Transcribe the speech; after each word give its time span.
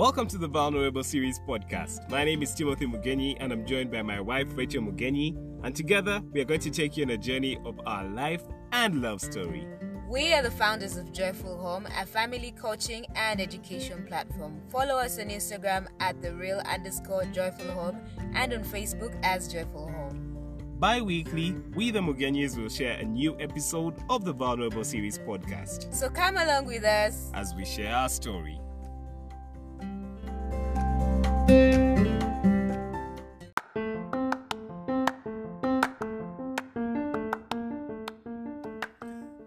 Welcome 0.00 0.28
to 0.28 0.38
the 0.38 0.48
Vulnerable 0.48 1.04
Series 1.04 1.38
podcast. 1.40 2.08
My 2.08 2.24
name 2.24 2.42
is 2.42 2.54
Timothy 2.54 2.86
Mugenyi, 2.86 3.36
and 3.38 3.52
I'm 3.52 3.66
joined 3.66 3.90
by 3.90 4.00
my 4.00 4.18
wife, 4.18 4.46
Rachel 4.54 4.82
Mugenyi. 4.82 5.36
And 5.62 5.76
together, 5.76 6.22
we 6.32 6.40
are 6.40 6.46
going 6.46 6.60
to 6.60 6.70
take 6.70 6.96
you 6.96 7.04
on 7.04 7.10
a 7.10 7.18
journey 7.18 7.58
of 7.66 7.78
our 7.84 8.06
life 8.06 8.42
and 8.72 9.02
love 9.02 9.20
story. 9.20 9.68
We 10.08 10.32
are 10.32 10.42
the 10.42 10.52
founders 10.52 10.96
of 10.96 11.12
Joyful 11.12 11.58
Home, 11.58 11.86
a 11.98 12.06
family 12.06 12.52
coaching 12.52 13.04
and 13.14 13.42
education 13.42 14.06
platform. 14.06 14.62
Follow 14.70 14.94
us 14.94 15.18
on 15.18 15.28
Instagram 15.28 15.86
at 16.00 16.22
the 16.22 16.34
real 16.34 16.60
underscore 16.60 17.26
joyful 17.26 17.70
home 17.70 18.00
and 18.32 18.54
on 18.54 18.64
Facebook 18.64 19.14
as 19.22 19.52
Joyful 19.52 19.86
Home. 19.86 20.56
Bi 20.78 21.02
weekly, 21.02 21.54
we 21.74 21.90
the 21.90 22.00
Mugenyis 22.00 22.56
will 22.56 22.70
share 22.70 22.96
a 22.96 23.04
new 23.04 23.38
episode 23.38 23.96
of 24.08 24.24
the 24.24 24.32
Vulnerable 24.32 24.82
Series 24.82 25.18
podcast 25.18 25.94
So 25.94 26.08
come 26.08 26.38
along 26.38 26.64
with 26.64 26.84
us. 26.84 27.30
as 27.34 27.54
we 27.54 27.66
share 27.66 27.94
our 27.94 28.08
story. 28.08 28.58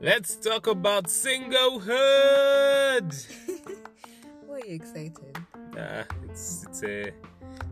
Let's 0.04 0.36
talk 0.36 0.68
about 0.68 1.06
singlehood. 1.06 1.88
Why 4.46 4.56
are 4.56 4.66
you 4.66 4.76
excited? 4.76 5.38
Uh, 5.78 6.04
it's 6.26 6.66
it's 6.68 6.84
a 6.84 7.12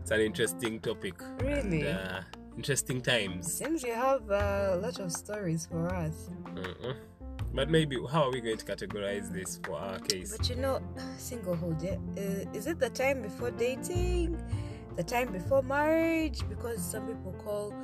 it's 0.00 0.10
an 0.10 0.20
interesting 0.20 0.80
topic. 0.80 1.14
Really? 1.40 1.86
And, 1.86 1.98
uh, 1.98 2.20
interesting 2.56 3.02
times. 3.02 3.52
Seems 3.52 3.82
you 3.82 3.92
have 3.92 4.30
a 4.30 4.80
lot 4.82 4.98
of 4.98 5.12
stories 5.12 5.66
for 5.66 5.94
us. 5.94 6.30
But 7.54 7.68
maybe 7.68 7.98
how 8.10 8.24
are 8.24 8.30
we 8.30 8.40
going 8.40 8.56
to 8.56 8.64
categorize 8.64 9.30
this 9.30 9.60
for 9.62 9.76
our 9.76 9.98
case? 9.98 10.34
But 10.36 10.48
you 10.48 10.56
know, 10.56 10.80
singlehood, 11.18 11.82
yeah? 11.82 12.22
Uh, 12.22 12.56
is 12.56 12.66
it 12.66 12.78
the 12.78 12.88
time 12.88 13.22
before 13.22 13.50
dating? 13.50 14.42
The 14.96 15.02
time 15.02 15.32
before 15.32 15.62
marriage? 15.62 16.40
Because 16.48 16.82
some 16.82 17.06
people 17.06 17.34
call, 17.44 17.74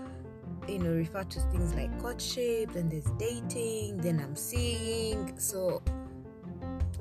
you 0.67 0.79
know, 0.79 0.93
refer 0.93 1.25
to 1.25 1.41
things 1.53 1.75
like 1.75 1.97
courtship, 2.01 2.73
then 2.73 2.89
there's 2.89 3.11
dating, 3.19 3.99
then 3.99 4.21
I'm 4.21 4.37
seeing. 4.37 5.39
So, 5.39 5.83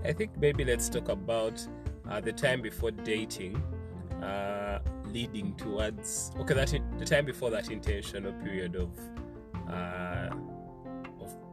I 0.04 0.12
think 0.12 0.38
maybe 0.38 0.66
let's 0.66 0.90
talk 0.90 1.08
about 1.08 1.66
uh, 2.10 2.20
the 2.20 2.34
time 2.34 2.62
before 2.62 2.92
dating, 2.92 3.62
uh, 4.22 4.80
leading 5.06 5.56
towards 5.56 6.32
okay 6.40 6.54
that 6.54 6.78
the 6.98 7.06
time 7.06 7.26
before 7.26 7.50
that 7.50 7.72
intentional 7.72 8.34
period 8.34 8.76
of 8.76 8.90
uh, 9.70 10.30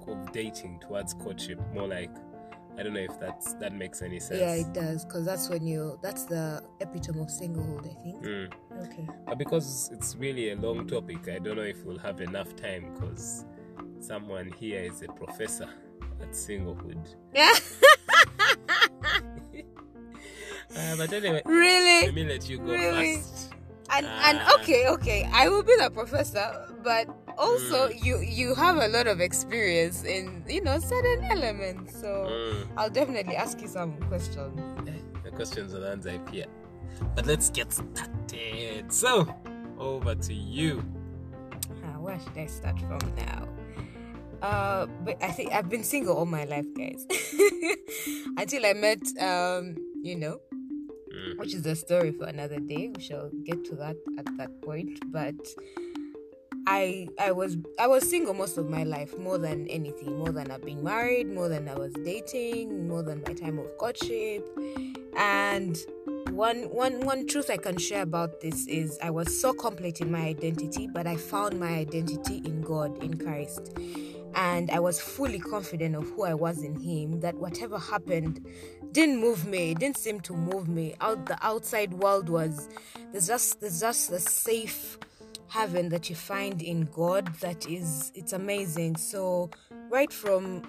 of, 0.09 0.33
dating 0.33 0.81
towards 0.81 1.15
courtship. 1.15 1.61
More 1.73 1.87
like 1.89 2.11
I 2.79 2.83
don't 2.83 2.93
know 2.95 3.01
if 3.01 3.19
that's 3.21 3.55
that 3.55 3.73
makes 3.73 4.03
any 4.03 4.19
sense. 4.19 4.41
yeah, 4.41 4.55
it 4.55 4.73
does. 4.73 5.05
Because 5.05 5.25
that's 5.25 5.49
when 5.49 5.65
you, 5.67 5.97
that's 6.03 6.25
the 6.25 6.63
epitome 6.81 7.21
of 7.21 7.29
singlehood, 7.29 7.89
I 7.89 8.03
think. 8.03 8.23
Mm. 8.25 8.53
Okay. 8.87 9.09
But 9.27 9.39
because 9.39 9.91
it's 9.93 10.17
really 10.17 10.51
a 10.51 10.57
long 10.57 10.87
topic, 10.89 11.29
I 11.29 11.39
don't 11.39 11.57
know 11.57 11.63
if 11.63 11.85
we'll 11.85 11.99
have 11.99 12.21
enough 12.21 12.57
time 12.57 12.93
because 12.95 13.45
someone 14.01 14.51
here 14.59 14.81
is 14.83 15.03
a 15.03 15.07
professor 15.09 15.69
at 16.21 16.31
singlehood. 16.31 17.15
Yeah. 17.35 17.53
Uh, 20.77 20.97
but 20.97 21.13
anyway, 21.13 21.41
really? 21.45 22.07
let 22.07 22.15
me 22.15 22.25
let 22.25 22.49
you 22.49 22.59
go 22.59 22.65
Really? 22.73 23.17
first. 23.19 23.53
and 23.95 24.07
Ah. 24.09 24.31
and 24.31 24.61
okay 24.61 24.89
okay 24.89 25.29
i 25.33 25.49
will 25.49 25.63
be 25.63 25.77
the 25.77 25.89
professor 25.91 26.67
but 26.83 27.07
also 27.39 27.89
Mm. 27.89 28.05
you 28.05 28.15
you 28.21 28.55
have 28.55 28.77
a 28.77 28.89
lot 28.89 29.07
of 29.07 29.21
experience 29.21 30.05
in 30.05 30.45
you 30.49 30.61
know 30.63 30.79
certain 30.79 31.25
elements 31.25 31.99
so 32.01 32.27
Mm. 32.29 32.67
i'll 32.77 32.91
definitely 32.91 33.37
ask 33.37 33.61
you 33.61 33.69
some 33.69 33.97
questions 34.09 34.59
The 35.25 35.31
questions 35.31 35.73
will 35.73 35.87
answer 35.87 36.11
up 36.11 36.29
here. 36.29 36.47
But 37.17 37.25
let's 37.27 37.49
get 37.51 37.73
started. 37.73 38.93
So, 38.93 39.27
over 39.79 40.15
to 40.15 40.35
you. 40.35 40.85
Ah, 41.83 41.97
where 41.99 42.21
should 42.21 42.37
i 42.39 42.47
start 42.47 42.79
from 42.81 43.01
now 43.17 43.49
uh 44.43 44.85
but 45.05 45.17
i 45.25 45.31
think 45.33 45.51
i've 45.57 45.69
been 45.71 45.83
single 45.83 46.15
all 46.17 46.27
my 46.29 46.45
life 46.45 46.67
guys 46.77 47.07
until 48.37 48.67
i 48.67 48.73
met 48.75 49.01
um 49.21 49.75
you 50.03 50.15
know 50.17 50.39
Mm. 51.15 51.39
which 51.39 51.55
is 51.55 51.65
a 51.65 51.77
story 51.77 52.11
for 52.11 52.27
another 52.27 52.59
day. 52.59 52.91
We 52.91 53.01
shall 53.01 53.31
get 53.47 53.65
to 53.71 53.77
that 53.77 53.95
at 54.19 54.27
that 54.37 54.51
point. 54.67 54.99
But 55.13 55.39
I 56.67 57.09
I 57.21 57.33
was 57.33 57.57
I 57.79 57.87
was 57.87 58.09
single 58.09 58.35
most 58.35 58.57
of 58.57 58.69
my 58.69 58.85
life, 58.85 59.19
more 59.19 59.39
than 59.39 59.67
anything, 59.69 60.19
more 60.19 60.31
than 60.33 60.51
I've 60.51 60.63
been 60.65 60.83
married, 60.83 61.31
more 61.31 61.49
than 61.49 61.69
I 61.69 61.75
was 61.75 61.93
dating, 62.05 62.89
more 62.89 63.03
than 63.03 63.23
my 63.27 63.35
time 63.35 63.59
of 63.59 63.77
courtship. 63.79 64.47
And 65.17 65.77
one 66.31 66.63
one 66.71 67.05
one 67.05 67.27
truth 67.27 67.51
I 67.51 67.59
can 67.59 67.77
share 67.77 68.03
about 68.03 68.41
this 68.41 68.67
is 68.67 68.99
I 69.03 69.11
was 69.11 69.41
so 69.41 69.53
complete 69.53 70.01
in 70.01 70.11
my 70.11 70.21
identity, 70.21 70.89
but 70.93 71.07
I 71.07 71.17
found 71.17 71.61
my 71.61 71.69
identity 71.69 72.39
in 72.45 72.63
God, 72.63 73.03
in 73.03 73.19
Christ. 73.19 73.77
And 74.37 74.69
I 74.73 74.81
was 74.81 75.01
fully 75.01 75.39
confident 75.39 75.95
of 75.95 76.09
who 76.11 76.25
I 76.25 76.35
was 76.35 76.65
in 76.65 76.75
Him, 76.81 77.21
that 77.21 77.37
whatever 77.37 77.79
happened 77.79 78.45
didn't 78.91 79.21
move 79.21 79.47
me, 79.47 79.75
didn't 79.75 79.99
seem 79.99 80.21
to 80.23 80.33
move 80.33 80.67
me. 80.69 80.97
Out 81.01 81.27
the 81.27 81.39
outside 81.41 81.95
world 81.95 82.29
was 82.29 82.69
there's 83.13 83.29
just 83.29 83.61
there's 83.61 83.81
just 83.81 84.11
a 84.11 84.19
safe 84.19 84.99
haven 85.49 85.89
that 85.91 86.09
you 86.11 86.17
find 86.17 86.63
in 86.63 86.89
God 86.93 87.33
that 87.41 87.69
is 87.69 88.13
it's 88.15 88.33
amazing. 88.33 88.97
So 88.97 89.51
right 89.91 90.13
from 90.13 90.63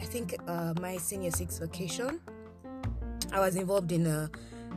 I 0.00 0.04
think 0.04 0.34
uh, 0.46 0.74
my 0.80 0.96
senior 0.98 1.30
six 1.30 1.58
vacation, 1.58 2.20
I 3.32 3.40
was 3.40 3.56
involved 3.56 3.92
in 3.92 4.06
a 4.06 4.30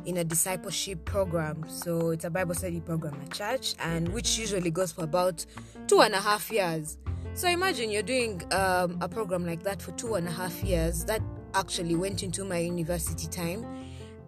in 0.05 0.17
a 0.17 0.23
discipleship 0.23 1.03
program. 1.05 1.63
So 1.67 2.11
it's 2.11 2.25
a 2.25 2.29
Bible 2.29 2.55
study 2.55 2.79
program 2.79 3.15
at 3.21 3.33
church, 3.33 3.75
and 3.79 4.07
which 4.09 4.37
usually 4.37 4.71
goes 4.71 4.91
for 4.91 5.03
about 5.03 5.45
two 5.87 6.01
and 6.01 6.13
a 6.13 6.21
half 6.21 6.51
years. 6.51 6.97
So 7.33 7.47
imagine 7.47 7.89
you're 7.89 8.01
doing 8.01 8.41
um, 8.51 8.97
a 9.01 9.09
program 9.09 9.45
like 9.45 9.63
that 9.63 9.81
for 9.81 9.91
two 9.91 10.15
and 10.15 10.27
a 10.27 10.31
half 10.31 10.63
years. 10.63 11.05
That 11.05 11.21
actually 11.53 11.95
went 11.95 12.23
into 12.23 12.43
my 12.43 12.57
university 12.59 13.27
time, 13.27 13.65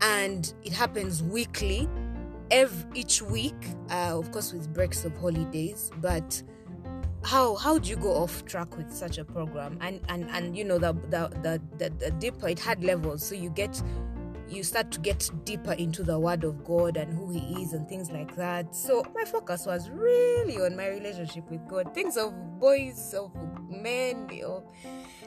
and 0.01 0.53
it 0.63 0.73
happens 0.73 1.23
weekly, 1.23 1.87
every 2.51 2.85
each 2.93 3.21
week, 3.21 3.55
uh, 3.89 4.17
of 4.17 4.31
course 4.31 4.53
with 4.53 4.73
breaks 4.73 5.05
of 5.05 5.15
holidays, 5.17 5.91
but 5.97 6.43
how 7.23 7.55
how 7.55 7.77
do 7.77 7.89
you 7.89 7.95
go 7.95 8.11
off 8.11 8.45
track 8.45 8.77
with 8.77 8.91
such 8.91 9.17
a 9.17 9.25
program? 9.25 9.77
And 9.81 10.01
and 10.09 10.29
and 10.31 10.57
you 10.57 10.63
know 10.63 10.77
the 10.77 10.93
the 10.93 11.29
the, 11.41 11.61
the, 11.77 11.89
the 11.89 12.11
deeper 12.11 12.47
it 12.47 12.59
had 12.59 12.83
levels 12.83 13.25
so 13.25 13.35
you 13.35 13.49
get 13.49 13.81
you 14.51 14.63
start 14.63 14.91
to 14.91 14.99
get 14.99 15.29
deeper 15.45 15.71
into 15.73 16.03
the 16.03 16.19
word 16.19 16.43
of 16.43 16.63
god 16.65 16.97
and 16.97 17.13
who 17.13 17.31
he 17.31 17.61
is 17.61 17.73
and 17.73 17.87
things 17.87 18.11
like 18.11 18.35
that. 18.35 18.75
So 18.75 19.03
my 19.15 19.23
focus 19.23 19.65
was 19.65 19.89
really 19.89 20.57
on 20.57 20.75
my 20.75 20.87
relationship 20.87 21.49
with 21.49 21.65
god. 21.67 21.93
Things 21.93 22.17
of 22.17 22.33
boys 22.59 23.13
of 23.13 23.31
men 23.69 24.29
of 24.43 24.65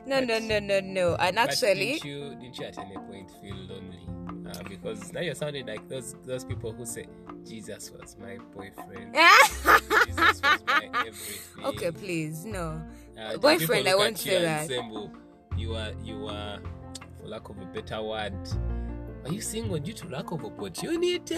no 0.06 0.20
no 0.20 0.38
no 0.38 0.58
no 0.58 0.80
no. 0.80 1.14
And 1.14 1.36
But 1.36 1.50
actually 1.50 1.94
didn't 1.94 2.04
you, 2.04 2.30
didn't 2.36 2.58
you 2.58 2.66
at 2.66 2.78
any 2.78 2.94
point 2.94 3.30
feel 3.40 3.56
lonely? 3.56 4.13
Uh, 4.46 4.62
because 4.68 5.12
now 5.12 5.20
you're 5.20 5.34
sounding 5.34 5.66
like 5.66 5.88
those 5.88 6.16
those 6.26 6.44
people 6.44 6.70
who 6.72 6.84
say 6.84 7.06
Jesus 7.46 7.90
was 7.90 8.16
my 8.20 8.36
boyfriend. 8.54 9.14
Jesus 10.06 10.42
was 10.42 10.62
my 10.66 10.90
everything. 11.06 11.64
okay 11.64 11.90
please 11.90 12.44
no 12.44 12.80
Uh, 13.18 13.36
boyfriend, 13.38 13.88
I 13.88 13.94
won't 13.94 14.18
say 14.18 14.34
you 14.36 14.40
that. 14.42 14.68
you 15.56 15.74
are 15.76 15.92
you 16.02 16.26
are, 16.28 16.58
for 17.20 17.28
lack 17.28 17.48
of 17.48 17.56
a 17.58 17.64
better 17.66 18.02
word, 18.02 18.34
are 19.24 19.32
you 19.32 19.40
single 19.40 19.78
due 19.78 19.92
to 19.94 20.08
lack 20.08 20.30
of 20.32 20.44
opportunity? 20.44 21.36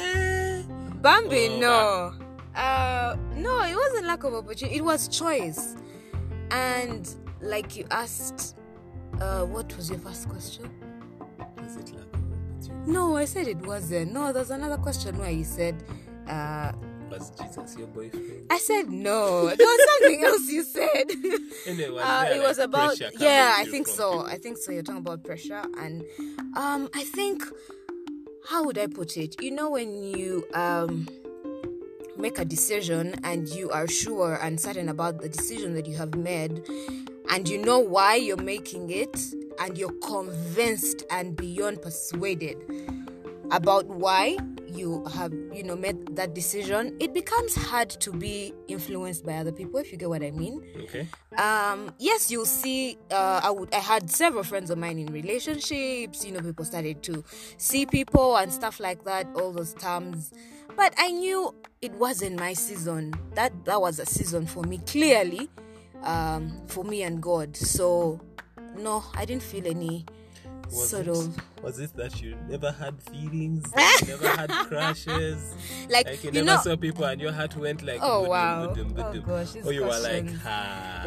Bambi, 1.03 1.49
Oh, 1.49 1.59
no. 1.61 2.61
Uh, 2.61 3.17
no, 3.37 3.63
it 3.63 3.77
wasn't 3.77 4.07
lack 4.07 4.25
of 4.25 4.33
opportunity. 4.35 4.79
It 4.79 4.85
was 4.85 5.07
choice. 5.09 5.77
And 6.51 7.09
like 7.43 7.77
you 7.77 7.85
asked, 7.91 8.57
uh, 9.21 9.45
what 9.45 9.77
was 9.77 9.91
your 9.91 9.99
first 10.01 10.29
question? 10.29 10.71
Was 11.59 11.77
it 11.77 11.93
lack? 11.95 12.07
No, 12.87 13.17
I 13.17 13.25
said 13.25 13.49
it 13.49 13.59
wasn't. 13.67 14.13
No, 14.13 14.33
there's 14.33 14.51
another 14.51 14.77
question 14.77 15.19
where 15.19 15.31
you 15.31 15.45
said, 15.45 15.83
uh, 16.29 16.73
Was 17.11 17.31
Jesus 17.31 17.77
your 17.77 17.89
boyfriend? 17.89 18.47
I 18.51 18.59
said 18.59 18.91
no. 18.91 19.47
There 19.55 19.67
was 19.67 19.89
something 20.01 20.25
else 20.31 20.49
you 20.49 20.63
said. 20.63 21.11
Anyway, 21.67 22.01
uh, 22.01 22.25
it 22.27 22.39
like, 22.39 22.47
was 22.47 22.59
about 22.59 23.01
yeah 23.19 23.55
i 23.57 23.65
think 23.65 23.89
so 23.89 24.11
people? 24.13 24.27
i 24.27 24.39
think 24.39 24.57
so 24.57 24.71
you're 24.71 24.83
talking 24.83 25.01
about 25.01 25.25
pressure 25.25 25.63
and 25.79 26.05
um 26.57 26.89
i 26.95 27.03
think 27.03 27.43
how 28.49 28.65
would 28.65 28.79
i 28.79 28.87
put 28.87 29.17
it 29.17 29.41
you 29.43 29.51
know 29.51 29.71
when 29.71 29.93
you 30.03 30.47
um 30.55 31.09
make 32.17 32.39
a 32.39 32.45
decision 32.45 33.15
and 33.25 33.49
you 33.49 33.69
are 33.71 33.89
sure 33.89 34.39
and 34.41 34.61
certain 34.61 34.89
about 34.89 35.21
the 35.21 35.29
decision 35.29 35.75
that 35.75 35.87
you 35.87 35.97
have 35.97 36.15
made 36.15 36.63
and 37.29 37.49
you 37.49 37.59
know 37.59 37.79
why 37.79 38.17
you're 38.17 38.37
making 38.37 38.91
it? 38.91 39.19
And 39.59 39.79
you're 39.79 39.99
convinced 40.01 41.03
and 41.11 41.35
beyond 41.35 41.81
persuaded 41.81 42.59
about 43.51 43.87
why 43.87 44.37
you 44.69 45.05
have 45.07 45.33
you 45.53 45.63
know 45.63 45.77
made 45.77 46.15
that 46.17 46.35
decision. 46.35 46.95
It 47.01 47.15
becomes 47.15 47.55
hard 47.55 47.89
to 47.91 48.13
be 48.13 48.53
influenced 48.69 49.25
by 49.25 49.35
other 49.35 49.53
people 49.53 49.79
if 49.81 49.93
you 49.93 49.99
get 49.99 50.09
what 50.09 50.23
i 50.23 50.31
mean. 50.31 50.63
Okay. 50.83 51.07
um 51.39 51.95
yes 51.99 52.31
you'll 52.31 52.45
see 52.45 52.99
uh 53.11 53.41
i 53.43 53.51
would 53.51 53.73
i 53.73 53.79
had 53.79 54.11
several 54.11 54.43
friends 54.43 54.69
of 54.71 54.79
mine 54.79 54.99
in 54.99 55.07
relationships 55.13 56.25
you 56.25 56.33
know 56.33 56.41
people 56.41 56.65
started 56.65 57.03
to 57.05 57.25
see 57.57 57.87
people 57.87 58.37
and 58.37 58.53
stuff 58.53 58.81
like 58.81 59.05
that 59.05 59.27
all 59.37 59.53
those 59.53 59.75
terms. 59.75 60.33
But 60.77 60.93
i 60.99 61.11
knew 61.11 61.55
it 61.81 61.93
wasn't 61.93 62.39
my 62.39 62.53
season. 62.53 63.15
That 63.35 63.65
that 63.65 63.81
was 63.81 63.99
a 63.99 64.07
season 64.07 64.47
for 64.47 64.63
me 64.65 64.79
clearly 64.79 65.49
um 66.07 66.53
for 66.67 66.85
me 66.85 67.03
and 67.03 67.23
god 67.23 67.57
so 67.57 68.21
no 68.77 69.03
i 69.15 69.25
didn't 69.25 69.43
feel 69.43 69.67
any 69.67 70.07
Was 70.71 70.91
sort 70.91 71.07
it, 71.07 71.11
of 71.11 71.37
Was 71.63 71.79
it 71.79 71.95
that 71.97 72.21
you 72.21 72.37
never 72.49 72.73
had 72.73 73.01
feelings? 73.11 73.73
you 74.03 74.09
never 74.09 74.29
had 74.29 74.51
crushes? 74.67 75.55
like, 75.89 76.07
Like 76.07 76.25
you, 76.25 76.31
you 76.33 76.43
never 76.43 76.47
know 76.47 76.63
saw 76.63 76.77
people 76.77 77.05
and 77.05 77.21
your 77.21 77.33
heart 77.33 77.57
went 77.57 77.83
like 77.83 78.01
Oh, 78.03 78.25
"Budum, 78.27 78.29
wow. 78.29 78.75
Oh, 78.99 79.21
gosh, 79.21 79.57
or 79.65 79.73
you 79.73 79.83
were 79.83 80.01
like 80.01 80.27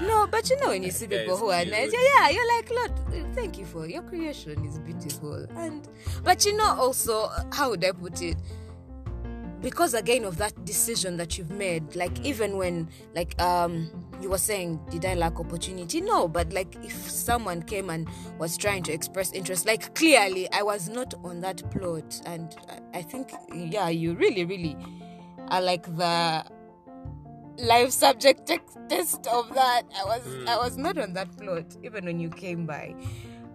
No, 0.08 0.28
but 0.32 0.50
you 0.50 0.56
know 0.62 0.70
when 0.70 0.84
you 0.84 0.92
see 0.92 1.08
people 1.08 1.38
who 1.38 1.50
are 1.50 1.66
nice, 1.66 1.92
yeah, 1.92 2.00
yeah, 2.16 2.30
you're 2.30 2.48
like, 2.56 2.70
Lord, 2.72 3.36
thank 3.36 3.58
you 3.60 3.66
for 3.66 3.86
your 3.86 4.02
creation 4.04 4.64
is 4.66 4.80
beautiful. 4.80 5.46
And 5.58 5.88
but 6.24 6.46
you 6.46 6.56
know 6.56 6.76
also 6.76 7.30
how 7.52 7.70
would 7.72 7.84
I 7.84 7.92
put 7.92 8.22
it? 8.22 8.38
Because 9.62 9.94
again 9.94 10.24
of 10.24 10.38
that 10.38 10.66
decision 10.66 11.18
that 11.18 11.38
you've 11.38 11.52
made, 11.52 11.96
like 11.96 12.20
even 12.26 12.58
when 12.58 12.90
like 13.14 13.40
um 13.42 13.90
you 14.22 14.30
were 14.30 14.38
saying, 14.38 14.80
did 14.90 15.06
I 15.06 15.14
lack 15.16 15.40
opportunity? 15.40 16.02
No, 16.02 16.28
but 16.28 16.52
like 16.54 16.76
if 16.84 16.94
someone 17.10 17.62
came 17.64 17.90
and 17.90 18.08
was 18.38 18.58
trying 18.58 18.84
to 18.84 18.92
express 18.94 19.32
interest, 19.34 19.66
like 19.66 19.94
clearly 19.96 20.52
I 20.52 20.62
was 20.64 20.90
not 20.90 21.14
on 21.24 21.42
that 21.42 21.70
plot, 21.72 22.22
and 22.26 22.56
I- 22.94 23.02
think 23.02 23.32
yeah, 23.54 23.90
you 23.90 24.14
really, 24.14 24.46
really 24.46 24.78
are 25.50 25.62
like 25.62 25.84
the 25.98 26.44
live 27.58 27.92
subject 27.92 28.52
test 28.88 29.28
of 29.28 29.54
that. 29.56 29.84
I 29.98 30.06
was 30.06 30.22
I 30.48 30.58
was 30.58 30.78
not 30.78 30.98
on 30.98 31.14
that 31.14 31.36
plot 31.38 31.76
even 31.84 32.06
when 32.06 32.20
you 32.20 32.30
came 32.30 32.66
by. 32.66 32.94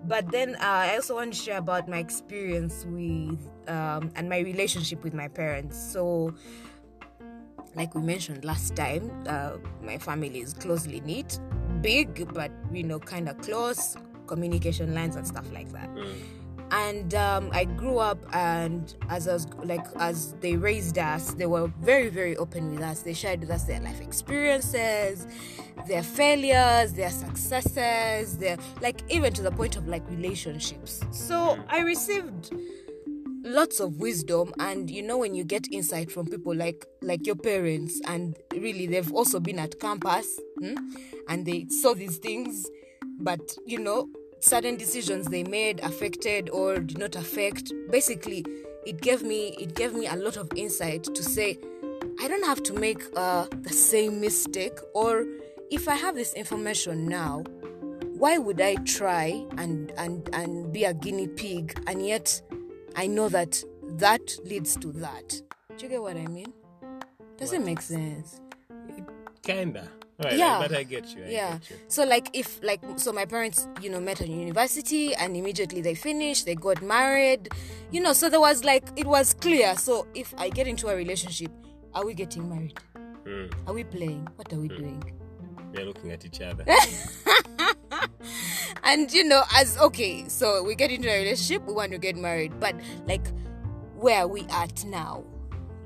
But 0.07 0.31
then 0.31 0.57
uh, 0.57 0.91
I 0.91 0.95
also 0.97 1.15
want 1.17 1.33
to 1.33 1.39
share 1.39 1.59
about 1.59 1.89
my 1.89 1.99
experience 1.99 2.85
with 2.89 3.41
um, 3.69 4.11
and 4.17 4.29
my 4.29 4.39
relationship 4.41 5.03
with 5.03 5.15
my 5.15 5.29
parents. 5.29 5.79
So, 5.79 6.35
like 7.75 7.95
we 7.95 8.03
mentioned 8.03 8.45
last 8.45 8.77
time, 8.77 9.11
uh, 9.27 9.57
my 9.83 9.99
family 9.99 10.41
is 10.41 10.53
closely 10.53 11.01
knit, 11.01 11.41
big, 11.81 12.33
but 12.35 12.53
you 12.73 12.83
know, 12.83 12.99
kind 12.99 13.29
of 13.29 13.39
close 13.41 13.97
communication 14.27 14.95
lines 14.95 15.17
and 15.17 15.27
stuff 15.27 15.51
like 15.53 15.71
that 15.73 15.89
Mm. 15.95 16.44
And 16.75 17.15
um, 17.15 17.51
I 17.53 17.65
grew 17.65 17.99
up 17.99 18.19
and 18.33 18.93
as 19.09 19.29
I 19.29 19.35
was 19.35 19.47
like 19.63 19.87
as 19.97 20.35
they 20.41 20.57
raised 20.57 20.99
us 20.99 21.35
they 21.35 21.47
were 21.47 21.69
very 21.81 22.09
very 22.09 22.37
open 22.37 22.73
with 22.73 22.83
us. 22.83 23.03
They 23.03 23.15
shared 23.15 23.41
with 23.41 23.51
us 23.51 23.65
their 23.65 23.81
life 23.81 24.01
experiences 24.01 25.27
their 25.87 26.03
failures 26.03 26.93
their 26.93 27.11
successes 27.11 28.39
their 28.39 28.57
like 28.81 29.03
even 29.09 29.33
to 29.35 29.43
the 29.43 29.53
point 29.53 29.77
of 29.77 29.87
like 29.87 30.03
relationships. 30.11 31.01
So 31.13 31.59
I 31.69 31.81
received 31.81 32.53
lots 33.45 33.79
of 33.79 33.99
wisdom 34.01 34.53
and 34.59 34.91
you 34.91 35.03
know 35.03 35.19
when 35.19 35.35
you 35.35 35.45
get 35.45 35.71
insight 35.71 36.11
from 36.11 36.27
people 36.27 36.55
like 36.55 36.87
like 37.03 37.25
your 37.27 37.37
parents 37.37 38.01
and 38.07 38.37
really 38.53 38.87
they've 38.87 39.13
also 39.13 39.39
been 39.39 39.59
at 39.59 39.79
campus 39.79 40.41
hmm, 40.59 40.75
and 41.29 41.45
they 41.45 41.67
saw 41.69 41.95
these 41.95 42.17
things 42.17 42.67
but 43.21 43.41
you 43.67 43.79
know 43.79 44.09
certain 44.45 44.77
decisions 44.77 45.27
they 45.27 45.45
made 45.45 45.81
affected 45.81 46.51
or 46.51 46.79
did 46.79 46.99
not 46.99 47.17
affect. 47.17 47.73
Basically 47.91 48.45
it 48.87 49.01
gave 49.01 49.23
me 49.23 49.57
it 49.59 49.75
gave 49.75 49.95
me 49.95 50.07
a 50.07 50.17
lot 50.17 50.37
of 50.37 50.49
insight 50.57 51.05
to 51.05 51.23
say 51.23 51.59
i 52.21 52.29
don't 52.29 52.45
have 52.45 52.63
to 52.63 52.73
make 52.75 53.03
uh, 53.17 53.47
the 53.63 53.71
same 53.73 54.21
mistake 54.21 54.79
or 54.95 55.25
if 55.71 55.89
i 55.89 55.95
have 55.95 56.15
this 56.15 56.35
information 56.35 57.07
now 57.07 57.43
why 58.19 58.37
would 58.39 58.61
i 58.61 58.75
try 58.85 59.45
and 59.57 59.91
and 59.97 60.29
and 60.35 60.73
be 60.73 60.85
a 60.85 60.95
guinea 60.95 61.29
pig 61.29 61.81
and 61.87 62.07
yet 62.07 62.41
i 62.97 63.07
know 63.07 63.29
that 63.29 63.63
that 63.97 64.37
leads 64.45 64.77
to 64.77 64.91
that? 64.93 65.29
Do 65.77 65.85
you 65.85 65.89
get 65.89 66.03
what 66.03 66.17
i 66.17 66.27
mean? 66.27 66.53
Does 67.37 67.53
it 67.53 67.65
make 67.65 67.81
sense? 67.81 68.41
kinda 69.43 69.89
Alright, 70.23 70.39
Yeah. 70.39 70.59
but 70.61 70.73
I 70.77 70.85
get 70.85 71.07
you 71.17 71.25
I 71.25 71.29
yeah. 71.29 71.53
get 71.59 71.71
you. 71.71 71.77
so 71.89 72.05
like 72.05 72.31
if 72.33 72.63
like 72.63 72.81
so 72.97 73.13
my 73.13 73.25
parents 73.25 73.67
you 73.81 73.91
know 73.91 74.01
met 74.01 74.21
at 74.21 74.29
university 74.29 75.13
and 75.15 75.37
immediately 75.37 75.81
they 75.81 75.95
finished 75.95 76.47
they 76.47 76.55
got 76.55 76.81
married 76.83 77.49
you 77.91 78.01
know 78.01 78.13
so 78.13 78.29
there 78.31 78.41
was 78.41 78.63
like 78.65 78.89
it 78.97 79.07
was 79.07 79.35
clear. 79.35 79.77
So 79.77 80.07
if 80.15 80.33
i 80.39 80.49
get 80.51 80.67
into 80.69 80.87
a 80.89 80.95
relationship 80.95 81.51
are 81.95 82.05
we 82.07 82.15
getting 82.15 82.49
married? 82.49 82.79
Mm. 83.25 83.53
are 83.67 83.73
we 83.75 83.85
playing? 83.85 84.29
What 84.37 84.53
are 84.53 84.59
we 84.61 84.69
doing? 84.69 85.03
We're 85.73 85.87
looking 85.87 86.13
at 86.13 86.25
each 86.25 86.41
other. 86.41 86.65
And 88.85 89.11
you 89.13 89.25
know 89.25 89.43
as 89.55 89.79
okay 89.79 90.29
so 90.29 90.63
we 90.63 90.75
get 90.75 90.91
into 90.91 91.09
a 91.11 91.19
relationship 91.19 91.63
we 91.67 91.73
want 91.73 91.91
to 91.93 91.99
get 91.99 92.17
married 92.17 92.59
but 92.61 92.75
like 93.07 93.27
where 93.97 94.21
are 94.21 94.29
we 94.29 94.43
at 94.51 94.85
now? 94.85 95.25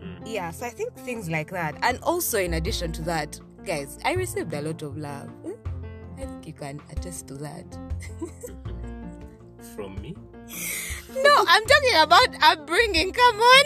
Mm. 0.01 0.21
yeah 0.27 0.51
so 0.51 0.67
i 0.67 0.71
think 0.71 0.95
things 0.95 1.29
like 1.31 1.51
that. 1.51 1.77
And 1.83 1.99
also 2.03 2.39
in 2.39 2.55
addition 2.55 2.93
to 2.93 3.03
that 3.03 3.41
guys 3.65 3.99
i 4.05 4.13
received 4.15 4.53
a 4.53 4.61
lot 4.63 4.83
of 4.83 4.97
love 4.97 5.29
Hmm? 5.45 5.53
i 6.17 6.21
think 6.27 6.47
you 6.47 6.53
can 6.53 6.81
attest 6.91 7.27
to 7.29 7.35
that 7.35 7.65
from 9.75 10.01
me 10.01 10.15
no 11.15 11.45
i'm 11.47 11.63
talking 11.65 11.97
about 12.01 12.29
upbringing 12.43 13.13
come 13.13 13.41
on 13.41 13.65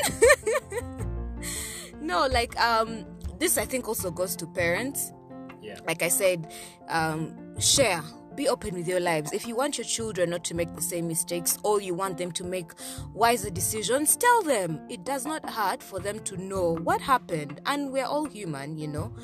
no 2.01 2.27
like 2.27 2.59
um 2.61 3.05
this 3.39 3.59
i 3.59 3.65
think 3.65 3.87
also 3.89 4.11
goes 4.11 4.37
to 4.37 4.47
parents 4.47 5.13
yeah 5.61 5.79
like 5.87 6.03
I 6.03 6.09
said, 6.09 6.53
um, 6.89 7.35
share, 7.59 8.03
be 8.35 8.49
open 8.49 8.75
with 8.75 8.89
your 8.89 8.99
lives. 9.01 9.33
If 9.33 9.47
you 9.47 9.55
want 9.57 9.79
your 9.79 9.85
children 9.85 10.31
not 10.31 10.43
to 10.45 10.55
make 10.55 10.75
the 10.75 10.83
same 10.83 11.07
mistakes 11.07 11.57
or 11.63 11.81
you 11.81 11.95
want 11.95 12.19
them 12.19 12.33
to 12.33 12.45
make 12.45 12.73
wiser 13.15 13.49
decisions, 13.49 14.17
tell 14.17 14.43
them. 14.43 14.81
It 14.91 15.05
does 15.05 15.25
not 15.25 15.49
hurt 15.49 15.81
for 15.83 16.01
them 16.01 16.19
to 16.25 16.37
know 16.37 16.75
what 16.83 17.01
happened. 17.01 17.61
And 17.67 17.93
we're 17.93 18.05
all 18.07 18.25
human, 18.25 18.77
you 18.77 18.89
know. 18.89 19.15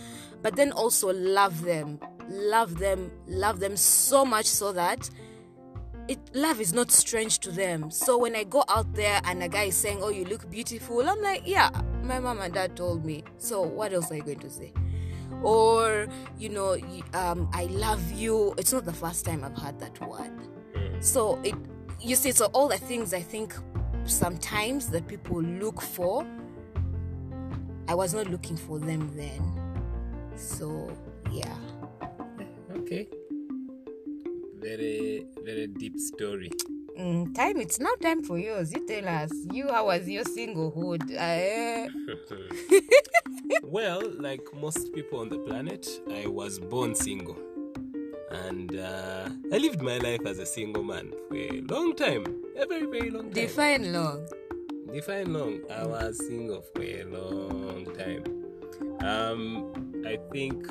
But 0.42 0.56
then 0.56 0.72
also 0.72 1.12
love 1.12 1.62
them. 1.62 1.98
Love 2.28 2.78
them. 2.78 3.10
Love 3.26 3.60
them 3.60 3.76
so 3.76 4.24
much 4.24 4.46
so 4.46 4.72
that 4.72 5.10
it 6.08 6.18
love 6.34 6.60
is 6.60 6.72
not 6.72 6.90
strange 6.90 7.38
to 7.40 7.52
them. 7.52 7.90
So 7.90 8.18
when 8.18 8.34
I 8.34 8.44
go 8.44 8.64
out 8.68 8.92
there 8.94 9.20
and 9.24 9.42
a 9.42 9.48
guy 9.48 9.64
is 9.64 9.76
saying, 9.76 9.98
"Oh, 10.02 10.08
you 10.08 10.24
look 10.24 10.50
beautiful," 10.50 11.08
I'm 11.08 11.20
like, 11.22 11.42
"Yeah, 11.44 11.70
my 12.02 12.18
mom 12.18 12.40
and 12.40 12.52
dad 12.52 12.76
told 12.76 13.04
me." 13.04 13.22
So 13.36 13.62
what 13.62 13.92
else 13.92 14.10
are 14.10 14.16
you 14.16 14.22
going 14.22 14.40
to 14.40 14.50
say? 14.50 14.72
Or 15.42 16.08
you 16.38 16.48
know, 16.48 16.76
um, 17.12 17.48
I 17.52 17.64
love 17.64 18.10
you. 18.12 18.54
It's 18.56 18.72
not 18.72 18.86
the 18.86 18.92
first 18.92 19.24
time 19.24 19.44
I've 19.44 19.56
heard 19.56 19.78
that 19.80 20.00
word. 20.08 20.32
Mm. 20.74 21.04
So 21.04 21.38
it, 21.44 21.54
you 22.00 22.16
see, 22.16 22.32
so 22.32 22.46
all 22.46 22.68
the 22.68 22.78
things 22.78 23.12
I 23.12 23.20
think 23.20 23.54
sometimes 24.04 24.88
that 24.88 25.06
people 25.06 25.42
look 25.42 25.82
for, 25.82 26.26
I 27.86 27.94
was 27.94 28.14
not 28.14 28.28
looking 28.28 28.56
for 28.56 28.78
them 28.78 29.10
then. 29.14 29.67
So 30.38 30.90
yeah. 31.30 31.56
okay 32.70 33.06
very 34.60 35.26
very 35.44 35.66
deep 35.66 35.98
story 35.98 36.50
Mm, 36.98 37.32
time 37.32 37.60
it's 37.60 37.78
now 37.78 37.94
time 38.02 38.24
for 38.24 38.38
yours 38.38 38.72
you 38.74 38.84
tell 38.84 39.06
us 39.06 39.30
you 39.52 39.68
how 39.68 39.86
was 39.86 40.08
your 40.08 40.24
singlehood 40.24 41.06
uh, 41.14 41.86
well, 43.62 44.02
like 44.18 44.42
most 44.54 44.92
people 44.92 45.20
on 45.20 45.28
the 45.28 45.38
planet, 45.38 45.88
I 46.12 46.26
was 46.26 46.58
born 46.58 46.94
single. 46.94 47.38
And 48.30 48.76
uh, 48.76 49.28
I 49.52 49.58
lived 49.58 49.80
my 49.80 49.98
life 49.98 50.26
as 50.26 50.38
a 50.38 50.46
single 50.46 50.82
man 50.82 51.12
for 51.28 51.36
a 51.36 51.60
long 51.62 51.94
time. 51.94 52.24
A 52.56 52.66
very, 52.66 52.86
very 52.86 53.10
long 53.10 53.24
time. 53.30 53.32
define 53.32 53.92
long 53.92 54.26
Define 54.92 55.32
long. 55.32 55.60
I 55.70 55.84
was 55.86 56.18
single 56.26 56.62
for 56.62 56.82
a 56.82 57.04
long 57.04 57.86
time. 57.96 58.24
Um, 59.00 59.87
I 60.06 60.18
think 60.32 60.66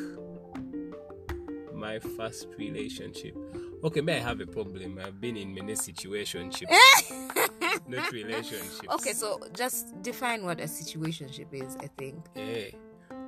my 1.74 2.00
first 2.00 2.48
relationship. 2.57 3.36
Okay, 3.84 4.01
may 4.01 4.17
I 4.17 4.19
have 4.22 4.39
a 4.41 4.48
problem? 4.48 5.00
I've 5.03 5.22
been 5.22 5.38
in 5.38 5.53
many 5.53 5.74
situationships, 5.74 6.67
not 7.88 8.12
relationships. 8.12 8.81
okay 8.89 9.13
so 9.13 9.39
just 9.53 10.01
define 10.01 10.43
what 10.43 10.60
a 10.60 10.63
situationship 10.63 11.48
is 11.53 11.77
i 11.81 11.88
think 11.98 12.15
Eh, 12.36 12.72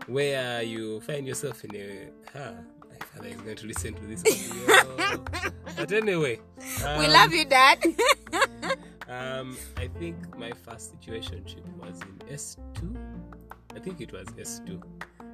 where 0.08 0.62
you 0.64 1.00
find 1.02 1.26
yourself 1.28 1.64
in 1.64 1.76
a 1.76 2.08
ah, 2.36 2.56
my 2.90 2.98
father 3.14 3.28
is 3.30 3.40
going 3.42 3.56
to 3.56 3.68
listen 3.68 3.94
to 3.94 4.02
this 4.06 4.22
audio. 4.26 5.24
but 5.78 5.92
anyway 5.92 6.40
we 6.98 7.06
um, 7.06 7.12
love 7.12 7.32
you 7.32 7.46
dad 7.46 7.78
um 9.08 9.56
i 9.78 9.88
think 10.00 10.18
my 10.38 10.52
first 10.66 10.94
situationship 11.00 11.66
was 11.78 12.02
in 12.02 12.36
s2 12.36 12.98
i 13.76 13.80
think 13.80 14.02
it 14.02 14.12
was 14.12 14.28
s2 14.30 14.82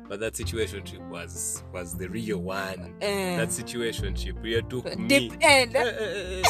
but 0.08 0.20
that 0.20 0.34
situationship 0.34 1.00
was 1.10 1.64
was 1.74 1.96
the 1.98 2.08
real 2.10 2.38
one 2.40 2.94
Eh. 3.02 3.38
that 3.38 3.50
situationship 3.50 4.42
really 4.44 4.62
took 4.64 4.98
me 4.98 5.08
deep 5.08 5.34
end 5.42 5.76
Eh, 5.76 5.82
eh, 5.84 6.44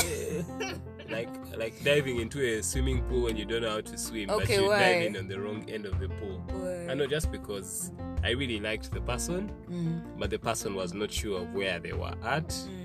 eh, 0.62 0.74
like 1.10 1.30
like 1.58 1.84
diving 1.84 2.18
into 2.20 2.42
a 2.42 2.62
swimming 2.64 3.02
pool 3.04 3.24
when 3.24 3.38
you 3.38 3.46
don't 3.46 3.62
know 3.62 3.70
how 3.70 3.82
to 3.82 3.98
swim, 3.98 4.28
but 4.28 4.50
you 4.50 4.68
why? 4.68 4.80
dive 4.80 5.02
in 5.04 5.18
on 5.18 5.28
the 5.28 5.40
wrong 5.40 5.64
end 5.70 5.86
of 5.86 6.00
the 6.00 6.10
pool. 6.10 6.42
Why? 6.50 6.88
I 6.92 6.96
know 6.96 7.06
just 7.08 7.32
because 7.32 7.92
I 8.24 8.32
really 8.32 8.60
liked 8.60 8.92
the 8.92 9.02
person, 9.02 9.52
Mm, 9.70 10.18
but 10.20 10.30
the 10.32 10.40
person 10.40 10.74
was 10.76 10.94
not 10.94 11.12
sure 11.12 11.42
of 11.42 11.54
where 11.54 11.80
they 11.80 11.94
were 11.94 12.16
at. 12.24 12.50
mm, 12.50 12.82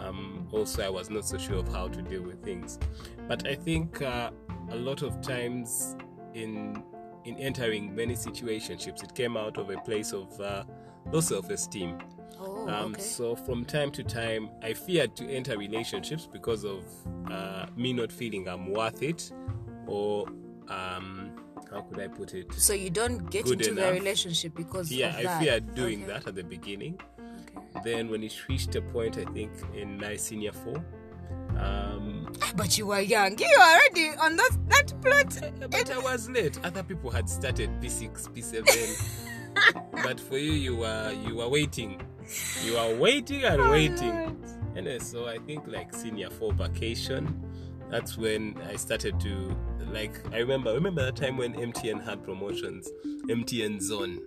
Um, 0.00 0.48
also, 0.50 0.82
I 0.82 0.88
was 0.90 1.08
not 1.10 1.24
so 1.24 1.38
sure 1.38 1.58
of 1.58 1.68
how 1.68 1.86
to 1.88 2.02
deal 2.02 2.22
with 2.22 2.42
things. 2.44 2.78
But 3.28 3.46
I 3.46 3.54
think 3.54 4.02
uh, 4.02 4.30
a 4.70 4.76
lot 4.76 5.02
of 5.02 5.20
times 5.20 5.94
in 6.34 6.82
in 7.24 7.36
entering 7.38 7.94
many 7.94 8.14
situationships, 8.14 9.02
it 9.02 9.14
came 9.14 9.36
out 9.36 9.56
of 9.58 9.70
a 9.70 9.78
place 9.78 10.12
of 10.12 10.38
uh, 10.40 10.64
low 11.10 11.20
self-esteem. 11.20 11.98
Oh, 12.40 12.68
Um, 12.68 12.92
okay. 12.92 13.02
So 13.02 13.36
from 13.36 13.64
time 13.64 13.90
to 13.92 14.02
time, 14.02 14.50
I 14.62 14.72
feared 14.74 15.14
to 15.16 15.28
enter 15.30 15.56
relationships 15.56 16.28
because 16.30 16.64
of 16.64 16.84
uh, 17.30 17.66
me 17.76 17.92
not 17.92 18.10
feeling 18.12 18.48
I'm 18.48 18.70
worth 18.72 19.02
it, 19.02 19.30
or 19.86 20.26
um, 20.68 21.32
how 21.70 21.82
could 21.82 22.00
I 22.00 22.08
put 22.08 22.34
it? 22.34 22.52
So 22.54 22.72
you 22.72 22.90
don't 22.90 23.30
get 23.30 23.44
Good 23.44 23.60
into 23.62 23.74
the 23.74 23.92
relationship 23.92 24.54
because 24.54 24.90
Yeah, 24.90 25.14
I 25.16 25.40
feared 25.42 25.74
doing 25.74 26.02
Okay, 26.04 26.12
that 26.12 26.26
at 26.26 26.34
the 26.34 26.42
beginning. 26.44 26.98
okay. 27.20 27.80
Then 27.84 28.08
when 28.10 28.22
it 28.22 28.34
reached 28.48 28.74
a 28.74 28.82
point, 28.82 29.18
I 29.18 29.24
think 29.32 29.52
in 29.74 29.96
my 29.98 30.16
senior 30.16 30.52
four, 30.52 30.82
um, 31.58 32.26
But 32.56 32.76
you 32.78 32.86
were 32.86 33.00
young. 33.00 33.38
You 33.38 33.48
were 33.58 33.62
already 33.64 34.08
on 34.20 34.36
that 34.36 34.50
that 34.68 34.92
plot. 35.02 35.70
but 35.70 35.90
I 35.90 35.98
was 35.98 36.28
late. 36.28 36.58
Other 36.64 36.82
people 36.82 37.10
had 37.10 37.28
started 37.28 37.70
P6, 37.80 38.28
P7. 38.30 39.22
but 40.04 40.18
for 40.20 40.38
you, 40.38 40.52
you 40.52 40.76
were 40.76 41.12
you 41.26 41.36
were 41.36 41.48
waiting. 41.48 42.00
You 42.64 42.74
were 42.74 42.96
waiting 42.96 43.44
and 43.44 43.60
Oh, 43.60 43.70
waiting. 43.70 44.14
Lord. 44.14 44.36
Anyway, 44.76 44.98
so 45.00 45.26
I 45.28 45.38
think 45.38 45.66
like 45.66 45.94
senior 45.94 46.30
four 46.30 46.52
vacation, 46.52 47.42
that's 47.90 48.16
when 48.16 48.56
I 48.68 48.76
started 48.76 49.20
to 49.20 49.56
like. 49.92 50.14
I 50.32 50.38
remember 50.38 50.72
remember 50.72 51.04
that 51.04 51.16
time 51.16 51.36
when 51.36 51.52
MTN 51.54 52.02
had 52.04 52.22
promotions, 52.24 52.88
MTN 53.28 53.80
Zone. 53.82 54.18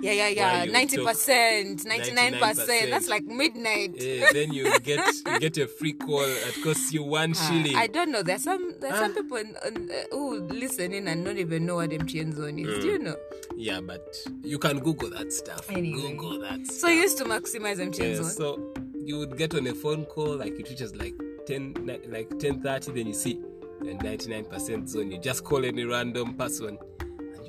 Yeah, 0.00 0.12
yeah, 0.12 0.28
yeah. 0.28 0.64
Ninety 0.66 0.96
percent, 1.04 1.84
ninety 1.84 2.12
nine 2.12 2.34
99%. 2.34 2.90
That's 2.90 3.08
like 3.08 3.24
midnight. 3.24 3.96
Eh, 4.00 4.26
then 4.32 4.52
you 4.52 4.78
get 4.80 5.00
you 5.26 5.38
get 5.40 5.56
a 5.58 5.66
free 5.66 5.92
call 5.92 6.20
that 6.20 6.54
costs 6.62 6.92
you 6.92 7.02
one 7.02 7.34
Ah, 7.36 7.48
shilling. 7.48 7.76
I 7.76 7.86
don't 7.88 8.10
know. 8.12 8.22
There's 8.22 8.44
some 8.44 8.74
there's 8.80 8.94
some 8.96 9.10
Ah. 9.12 9.14
people 9.14 9.38
uh, 9.38 9.70
who 10.12 10.40
listen 10.48 10.92
in 10.92 11.08
and 11.08 11.24
don't 11.24 11.38
even 11.38 11.66
know 11.66 11.76
what 11.76 11.90
MTN 11.90 12.32
zone 12.34 12.58
is. 12.58 12.78
Do 12.84 12.86
you 12.90 12.98
know? 13.00 13.16
Yeah, 13.56 13.80
but 13.80 14.06
you 14.42 14.58
can 14.58 14.78
Google 14.78 15.10
that 15.10 15.32
stuff. 15.32 15.68
Anyway. 15.70 16.00
Google 16.12 16.38
that. 16.40 16.64
So 16.66 16.72
stuff. 16.72 16.90
you 16.90 16.96
used 17.00 17.18
to 17.18 17.24
maximize 17.24 17.78
MTN 17.80 17.98
Yeah, 18.10 18.14
zone. 18.22 18.30
so 18.30 18.72
you 19.04 19.18
would 19.18 19.36
get 19.36 19.54
on 19.54 19.66
a 19.66 19.74
phone 19.74 20.04
call 20.04 20.36
like 20.36 20.58
it 20.60 20.68
reaches 20.68 20.94
like 20.94 21.14
10 21.46 21.74
ni- 21.84 21.98
like 22.08 22.28
10:30 22.38 22.94
then 22.94 23.06
you 23.08 23.14
see 23.14 23.40
the 23.80 23.94
99% 23.94 24.88
zone 24.88 25.10
you 25.10 25.18
just 25.18 25.44
call 25.44 25.64
any 25.64 25.84
random 25.84 26.34
person 26.34 26.68
and 26.68 26.78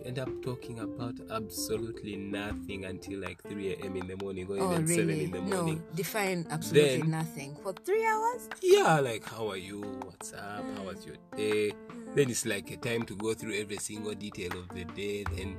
end 0.09 0.17
up 0.19 0.29
talking 0.41 0.79
about 0.79 1.13
absolutely 1.31 2.15
nothing 2.15 2.85
until 2.85 3.19
like 3.19 3.41
3 3.43 3.73
a.m. 3.73 3.95
in 3.95 4.07
the 4.07 4.17
morning 4.17 4.47
or 4.49 4.57
Oh 4.59 4.73
even 4.73 4.87
7 4.87 5.09
in 5.09 5.29
the 5.31 5.39
No, 5.41 5.57
morning. 5.57 5.83
define 5.93 6.47
absolutely 6.49 6.97
Then- 7.01 7.11
nothing 7.11 7.55
for 7.61 7.73
three 7.73 8.03
hours. 8.05 8.49
Yeah, 8.61 8.99
like 8.99 9.23
how 9.23 9.47
are 9.49 9.57
you? 9.57 9.81
What's 10.03 10.33
up? 10.33 10.65
How 10.75 10.83
was 10.83 11.05
your 11.05 11.15
day? 11.37 11.73
Then 12.15 12.31
it's 12.31 12.43
like 12.45 12.71
a 12.71 12.77
time 12.77 13.03
to 13.03 13.15
go 13.15 13.35
through 13.35 13.53
every 13.53 13.77
single 13.77 14.15
detail 14.15 14.51
of 14.57 14.67
the 14.69 14.83
day. 14.85 15.25
Then, 15.25 15.57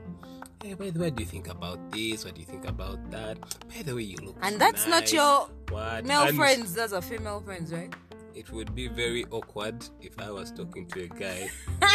hey, 0.63 0.75
by 0.75 0.91
the 0.91 0.99
way, 0.99 1.07
what 1.07 1.15
do 1.17 1.23
you 1.23 1.29
think 1.29 1.47
about 1.49 1.79
this? 1.93 2.25
What 2.25 2.35
do 2.35 2.41
you 2.41 2.47
think 2.47 2.67
about 2.67 2.99
that? 3.13 3.39
By 3.73 3.83
the 3.85 3.95
way, 3.95 4.03
you 4.03 4.17
look 4.17 4.37
And 4.43 4.61
that's 4.61 4.89
not 4.89 5.13
your 5.13 5.49
what? 5.71 6.05
male 6.05 6.23
And 6.23 6.37
friends. 6.37 6.75
Those 6.75 6.93
are 6.93 7.01
female 7.03 7.41
friends, 7.41 7.73
right? 7.73 7.95
It 8.41 8.51
would 8.53 8.75
be 8.75 8.89
very 8.89 9.27
awkward 9.31 9.85
if 10.01 10.19
I 10.19 10.31
was 10.31 10.51
talking 10.51 10.87
to 10.87 11.03
a 11.03 11.09
guy 11.09 11.51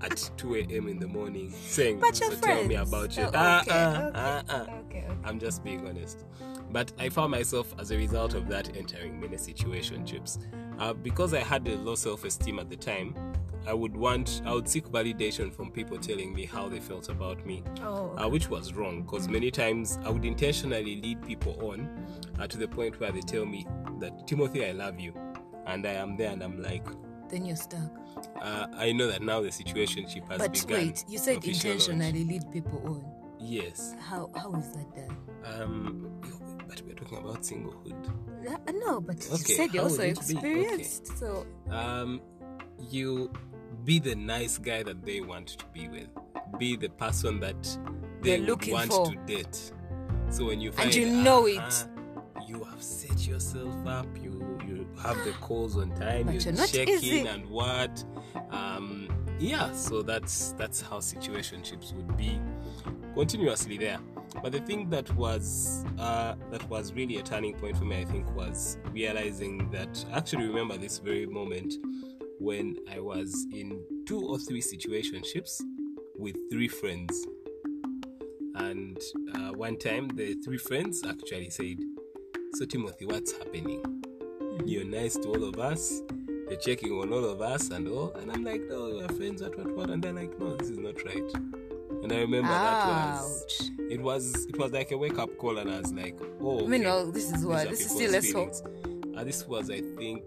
at 0.00 0.30
2 0.36 0.54
a.m. 0.54 0.86
in 0.86 1.00
the 1.00 1.08
morning 1.08 1.50
saying, 1.50 1.98
But 1.98 2.20
your 2.20 2.30
so 2.30 2.36
tell 2.38 2.64
me 2.64 2.76
about 2.76 3.16
you. 3.16 3.24
Oh, 3.24 3.30
Ah, 3.34 3.60
okay, 3.62 3.70
ah, 3.72 3.96
okay, 3.96 4.10
ah, 4.14 4.42
ah. 4.48 4.66
Okay. 4.86 5.08
I'm 5.24 5.40
just 5.40 5.64
being 5.64 5.84
honest. 5.88 6.24
But 6.70 6.92
I 7.00 7.08
found 7.08 7.32
myself 7.32 7.74
as 7.80 7.90
a 7.90 7.96
result 7.96 8.34
of 8.34 8.46
that 8.48 8.76
entering 8.76 9.20
many 9.20 9.36
situationships. 9.36 10.38
Uh, 10.78 10.92
because 10.92 11.34
I 11.34 11.40
had 11.40 11.66
a 11.66 11.74
low 11.74 11.96
self 11.96 12.24
esteem 12.24 12.60
at 12.60 12.70
the 12.70 12.76
time, 12.76 13.16
I 13.66 13.74
would 13.74 13.96
want, 13.96 14.40
I 14.46 14.52
would 14.54 14.68
seek 14.68 14.86
validation 14.86 15.52
from 15.52 15.72
people 15.72 15.98
telling 15.98 16.32
me 16.32 16.46
how 16.46 16.68
they 16.68 16.78
felt 16.78 17.08
about 17.08 17.44
me, 17.44 17.64
Oh. 17.82 18.14
uh, 18.16 18.28
which 18.28 18.48
was 18.48 18.72
wrong 18.72 19.02
because 19.02 19.26
many 19.28 19.50
times 19.50 19.98
I 20.04 20.10
would 20.10 20.24
intentionally 20.24 21.00
lead 21.02 21.26
people 21.26 21.58
on 21.60 21.88
uh, 22.38 22.46
to 22.46 22.56
the 22.56 22.68
point 22.68 23.00
where 23.00 23.10
they 23.10 23.20
tell 23.20 23.44
me 23.44 23.66
that, 23.98 24.28
Timothy, 24.28 24.64
I 24.64 24.70
love 24.70 25.00
you. 25.00 25.12
And 25.66 25.86
I 25.86 25.92
am 25.92 26.16
there 26.16 26.30
and 26.30 26.42
I'm 26.42 26.60
like, 26.62 26.84
Then 27.28 27.44
you're 27.44 27.56
stuck. 27.56 27.90
uh, 28.40 28.66
I 28.76 28.92
know 28.92 29.06
that 29.06 29.22
now 29.22 29.40
the 29.40 29.48
situationship 29.48 30.28
has 30.30 30.38
But 30.38 30.52
begun. 30.52 30.78
wait, 30.86 31.04
you 31.08 31.18
said 31.18 31.38
Official 31.38 31.70
launch. 31.70 31.88
intentionally 31.88 32.24
lead 32.24 32.50
people 32.52 32.82
on. 32.86 33.04
Yes. 33.40 33.94
How 34.00 34.30
how 34.36 34.52
is 34.54 34.68
that 34.72 34.94
done? 34.94 35.16
Um, 35.44 36.20
but 36.68 36.80
we're 36.82 36.94
talking 36.94 37.18
about 37.18 37.42
singlehood. 37.42 38.08
Uh, 38.48 38.72
no, 38.72 39.00
but 39.00 39.16
you 39.24 39.34
Okay, 39.34 39.54
said 39.54 39.74
you're 39.74 39.82
also 39.84 39.98
be? 40.02 40.10
Okay. 40.10 40.10
experienced. 40.10 41.18
So 41.18 41.46
um, 41.70 42.20
you 42.90 43.32
be 43.84 43.98
the 43.98 44.14
nice 44.14 44.58
guy 44.58 44.82
that 44.84 45.04
they 45.04 45.20
want 45.20 45.48
to 45.58 45.64
be 45.72 45.88
with. 45.88 46.08
Be 46.58 46.76
the 46.76 46.88
person 46.90 47.40
that 47.40 47.78
they 48.22 48.40
want 48.40 48.92
for. 48.92 49.06
to 49.10 49.16
date. 49.26 49.72
So 50.30 50.44
when 50.46 50.60
you 50.60 50.70
find 50.72 50.86
and 50.86 50.94
you 50.94 51.10
know 51.10 51.48
"Ah, 51.58 51.66
it." 51.68 52.48
you 52.48 52.62
have 52.64 52.82
set 52.82 53.26
yourself 53.26 53.74
up. 53.86 54.06
You 54.22 54.30
you 54.32 54.41
have 55.00 55.22
the 55.24 55.32
calls 55.40 55.76
on 55.76 55.90
time. 55.96 56.26
But 56.26 56.34
you 56.34 56.40
you're 56.40 56.52
not 56.52 56.68
check 56.68 56.88
easy. 56.88 57.20
in 57.20 57.26
and 57.26 57.48
what. 57.48 58.04
Um, 58.50 59.08
yeah. 59.38 59.72
So 59.72 60.02
that's 60.02 60.52
that's 60.52 60.80
how 60.80 60.98
situationships 60.98 61.94
would 61.94 62.16
be 62.16 62.40
continuously 63.14 63.78
there. 63.78 63.98
But 64.42 64.52
the 64.52 64.60
thing 64.60 64.88
that 64.90 65.14
was 65.14 65.84
uh, 65.98 66.34
that 66.50 66.68
was 66.70 66.92
really 66.92 67.18
a 67.18 67.22
turning 67.22 67.54
point 67.54 67.76
for 67.76 67.84
me, 67.84 68.00
I 68.00 68.04
think, 68.04 68.34
was 68.34 68.78
realizing 68.92 69.70
that 69.70 70.04
I 70.12 70.18
actually 70.18 70.46
remember 70.46 70.76
this 70.76 70.98
very 70.98 71.26
moment 71.26 71.74
when 72.38 72.76
I 72.90 72.98
was 72.98 73.46
in 73.52 73.82
two 74.06 74.20
or 74.26 74.38
three 74.38 74.62
situationships 74.62 75.60
with 76.16 76.36
three 76.50 76.68
friends. 76.68 77.26
And 78.54 78.98
uh, 79.34 79.52
one 79.52 79.78
time, 79.78 80.08
the 80.08 80.34
three 80.44 80.58
friends 80.58 81.02
actually 81.06 81.50
said, 81.50 81.78
"So 82.54 82.64
Timothy, 82.64 83.06
what's 83.06 83.32
happening? 83.32 83.91
You're 84.64 84.84
nice 84.84 85.14
to 85.16 85.28
all 85.28 85.44
of 85.44 85.58
us. 85.58 86.02
You're 86.48 86.60
checking 86.60 86.92
on 86.92 87.12
all 87.12 87.24
of 87.24 87.40
us 87.40 87.70
and 87.70 87.88
all." 87.88 88.12
And 88.14 88.30
I'm 88.30 88.44
like, 88.44 88.62
"No, 88.68 88.94
we're 88.96 89.08
friends. 89.16 89.42
What, 89.42 89.56
what, 89.58 89.76
what?" 89.76 89.90
And 89.90 90.02
they're 90.02 90.12
like, 90.12 90.38
"No, 90.38 90.56
this 90.56 90.70
is 90.70 90.78
not 90.78 91.02
right." 91.04 91.30
And 92.02 92.12
I 92.12 92.16
remember 92.20 92.48
that 92.48 92.86
was 92.86 93.70
it 93.90 94.00
was 94.00 94.46
it 94.46 94.58
was 94.58 94.72
like 94.72 94.90
a 94.92 94.98
wake 94.98 95.18
up 95.18 95.36
call, 95.38 95.58
and 95.58 95.70
I 95.70 95.78
was 95.80 95.92
like, 95.92 96.18
"Oh, 96.40 96.58
okay. 96.60 96.66
Meanwhile, 96.66 97.12
this 97.12 97.32
is 97.32 97.44
what 97.44 97.68
this 97.70 97.80
is 97.80 97.90
still 97.90 98.10
less 98.10 98.32
hope. 98.32 98.54
feelings. 98.54 99.16
Uh, 99.16 99.24
this 99.24 99.46
was, 99.46 99.70
I 99.70 99.80
think, 99.98 100.22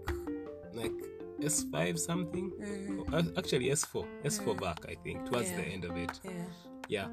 like 0.74 0.92
S5 1.40 1.98
something. 1.98 2.50
Mm, 2.60 3.12
Uh, 3.12 3.22
actually, 3.36 3.66
S4, 3.70 4.06
S4 4.24 4.60
back. 4.60 4.86
I 4.88 4.94
think 5.02 5.26
towards 5.28 5.50
the 5.50 5.62
end 5.62 5.84
of 5.84 5.96
it. 5.96 6.18
yeah. 6.24 6.30
Yeah, 6.88 7.08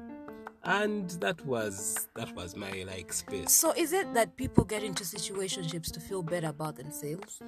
and 0.64 1.10
that 1.20 1.44
was 1.44 2.08
that 2.14 2.34
was 2.34 2.56
my 2.56 2.84
like 2.86 3.12
space. 3.12 3.52
So 3.52 3.72
is 3.72 3.92
it 3.92 4.12
that 4.14 4.36
people 4.36 4.64
get 4.64 4.82
into 4.82 5.04
situationships 5.04 5.90
to 5.92 6.00
feel 6.00 6.22
better 6.22 6.48
about 6.48 6.76
themselves? 6.76 7.40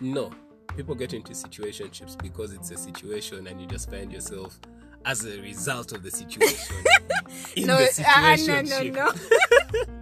No, 0.00 0.30
people 0.76 0.94
get 0.94 1.12
into 1.12 1.32
situationships 1.32 2.20
because 2.22 2.52
it's 2.52 2.70
a 2.70 2.76
situation, 2.76 3.46
and 3.46 3.60
you 3.60 3.66
just 3.66 3.90
find 3.90 4.12
yourself 4.12 4.58
as 5.04 5.24
a 5.24 5.40
result 5.40 5.92
of 5.92 6.02
the 6.02 6.10
situation. 6.10 6.76
in 7.56 7.66
no, 7.66 7.78
the 7.78 8.04
uh, 8.06 8.36
no, 8.36 8.62
no, 8.62 8.62
situationship. 8.62 8.94
no. 9.88 9.94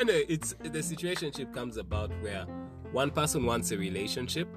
Anyway, 0.00 0.24
it's 0.28 0.54
the 0.60 0.80
situationship 0.80 1.52
comes 1.52 1.76
about 1.76 2.10
where 2.20 2.46
one 2.92 3.10
person 3.10 3.44
wants 3.44 3.70
a 3.70 3.78
relationship 3.78 4.48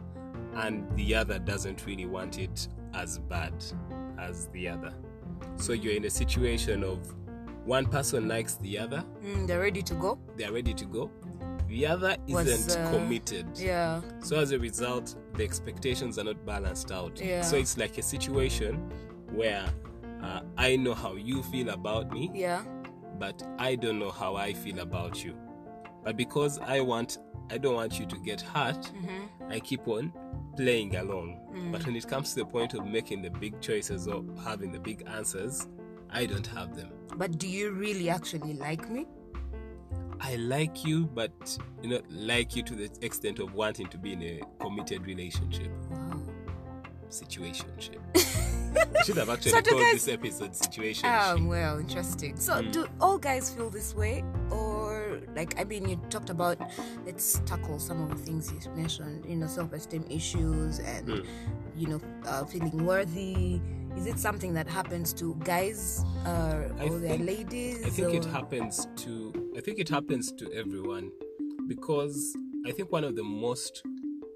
and 0.55 0.89
the 0.95 1.13
other 1.13 1.37
doesn't 1.37 1.85
really 1.85 2.05
want 2.05 2.39
it 2.39 2.67
as 2.93 3.19
bad 3.19 3.53
as 4.17 4.47
the 4.47 4.67
other. 4.67 4.93
So 5.57 5.73
you're 5.73 5.93
in 5.95 6.05
a 6.05 6.09
situation 6.09 6.83
of 6.83 6.99
one 7.65 7.85
person 7.85 8.27
likes 8.27 8.55
the 8.55 8.79
other, 8.79 9.03
Mm, 9.23 9.47
they're 9.47 9.59
ready 9.59 9.81
to 9.81 9.93
go. 9.95 10.17
they're 10.37 10.51
ready 10.53 10.73
to 10.73 10.85
go. 10.85 11.11
The 11.67 11.85
other 11.87 12.15
Was, 12.29 12.47
isn't 12.47 12.81
uh, 12.81 12.91
committed. 12.91 13.45
Yeah. 13.57 14.01
So 14.21 14.39
as 14.39 14.51
a 14.53 14.59
result, 14.59 15.15
the 15.33 15.43
expectations 15.43 16.17
are 16.17 16.23
not 16.23 16.45
balanced 16.45 16.91
out. 16.93 17.19
Yeah. 17.19 17.41
So 17.41 17.57
it's 17.57 17.77
like 17.77 17.97
a 17.97 18.01
situation 18.01 18.75
where 19.33 19.65
uh, 20.23 20.41
I 20.57 20.77
know 20.77 20.93
how 20.93 21.15
you 21.15 21.43
feel 21.43 21.69
about 21.69 22.11
me, 22.13 22.31
Yeah. 22.33 22.63
but 23.19 23.43
I 23.59 23.75
don't 23.75 23.99
know 23.99 24.11
how 24.11 24.35
I 24.37 24.53
feel 24.53 24.79
about 24.79 25.23
you. 25.25 25.35
But 26.05 26.15
because 26.15 26.57
I 26.59 26.79
want, 26.79 27.17
I 27.51 27.57
don't 27.57 27.75
want 27.75 27.99
you 27.99 28.05
to 28.05 28.17
get 28.19 28.39
hurt, 28.39 28.81
Mm-hmm. 28.81 29.51
I 29.51 29.59
keep 29.59 29.85
on 29.89 30.13
playing 30.57 30.95
along. 30.97 31.39
Mm. 31.55 31.71
But 31.71 31.85
when 31.85 31.95
it 31.95 32.07
comes 32.07 32.33
to 32.33 32.39
the 32.41 32.45
point 32.45 32.73
of 32.73 32.85
making 32.85 33.21
the 33.21 33.29
big 33.29 33.61
choices 33.61 34.07
or 34.07 34.23
having 34.43 34.71
the 34.71 34.79
big 34.79 35.03
answers, 35.07 35.67
I 36.09 36.25
don't 36.25 36.47
have 36.47 36.75
them. 36.75 36.89
But 37.15 37.37
do 37.37 37.47
you 37.47 37.71
really 37.71 38.09
actually 38.09 38.53
like 38.55 38.89
me? 38.89 39.05
I 40.19 40.35
like 40.37 40.83
you, 40.83 41.05
but 41.05 41.31
you 41.83 41.89
know, 41.91 42.01
like 42.09 42.55
you 42.55 42.63
to 42.63 42.75
the 42.75 42.89
extent 43.01 43.39
of 43.39 43.53
wanting 43.53 43.87
to 43.87 43.97
be 43.99 44.13
in 44.13 44.23
a 44.23 44.41
committed 44.59 45.05
relationship. 45.05 45.71
Wow. 45.91 46.21
situationship. 47.09 47.99
we 48.13 49.03
should 49.05 49.15
have 49.17 49.29
actually 49.29 49.51
So 49.51 49.61
called 49.61 49.81
guys- 49.81 49.93
this 50.05 50.07
episode 50.09 50.51
situationship. 50.51 51.33
Um, 51.35 51.47
well, 51.47 51.79
interesting. 51.79 52.35
So, 52.37 52.61
Hmm. 52.61 52.71
do 52.71 52.87
all 52.99 53.17
guys 53.17 53.53
feel 53.53 53.69
this 53.69 53.95
way, 53.95 54.23
or 54.49 54.66
like 55.37 55.57
I 55.59 55.63
mean, 55.63 55.87
you 55.87 55.95
talked 56.09 56.29
about 56.29 56.57
let's 57.05 57.39
tackle 57.45 57.79
some 57.79 58.01
of 58.03 58.09
the 58.09 58.17
things 58.25 58.51
you 58.51 58.59
mentioned. 58.75 59.25
You 59.25 59.37
know, 59.37 59.47
self-esteem 59.47 60.05
issues 60.09 60.79
and 60.79 61.07
Mm. 61.07 61.25
you 61.77 61.87
know, 61.87 62.01
uh, 62.25 62.43
feeling 62.45 62.85
worthy. 62.85 63.61
Is 63.95 64.05
it 64.05 64.19
something 64.19 64.53
that 64.53 64.67
happens 64.67 65.13
to 65.13 65.35
guys 65.43 66.03
uh, 66.25 66.69
or 66.81 66.99
their 66.99 67.17
think- 67.17 67.25
ladies? 67.25 67.85
I 67.85 67.89
think 67.89 68.13
it 68.13 68.25
happens 68.25 68.87
to 69.03 69.51
I 69.57 69.61
think 69.61 69.79
it 69.79 69.89
happens 69.89 70.31
to 70.33 70.51
everyone 70.53 71.11
because 71.67 72.35
I 72.65 72.71
think 72.71 72.91
one 72.91 73.03
of 73.03 73.15
the 73.15 73.23
most 73.23 73.83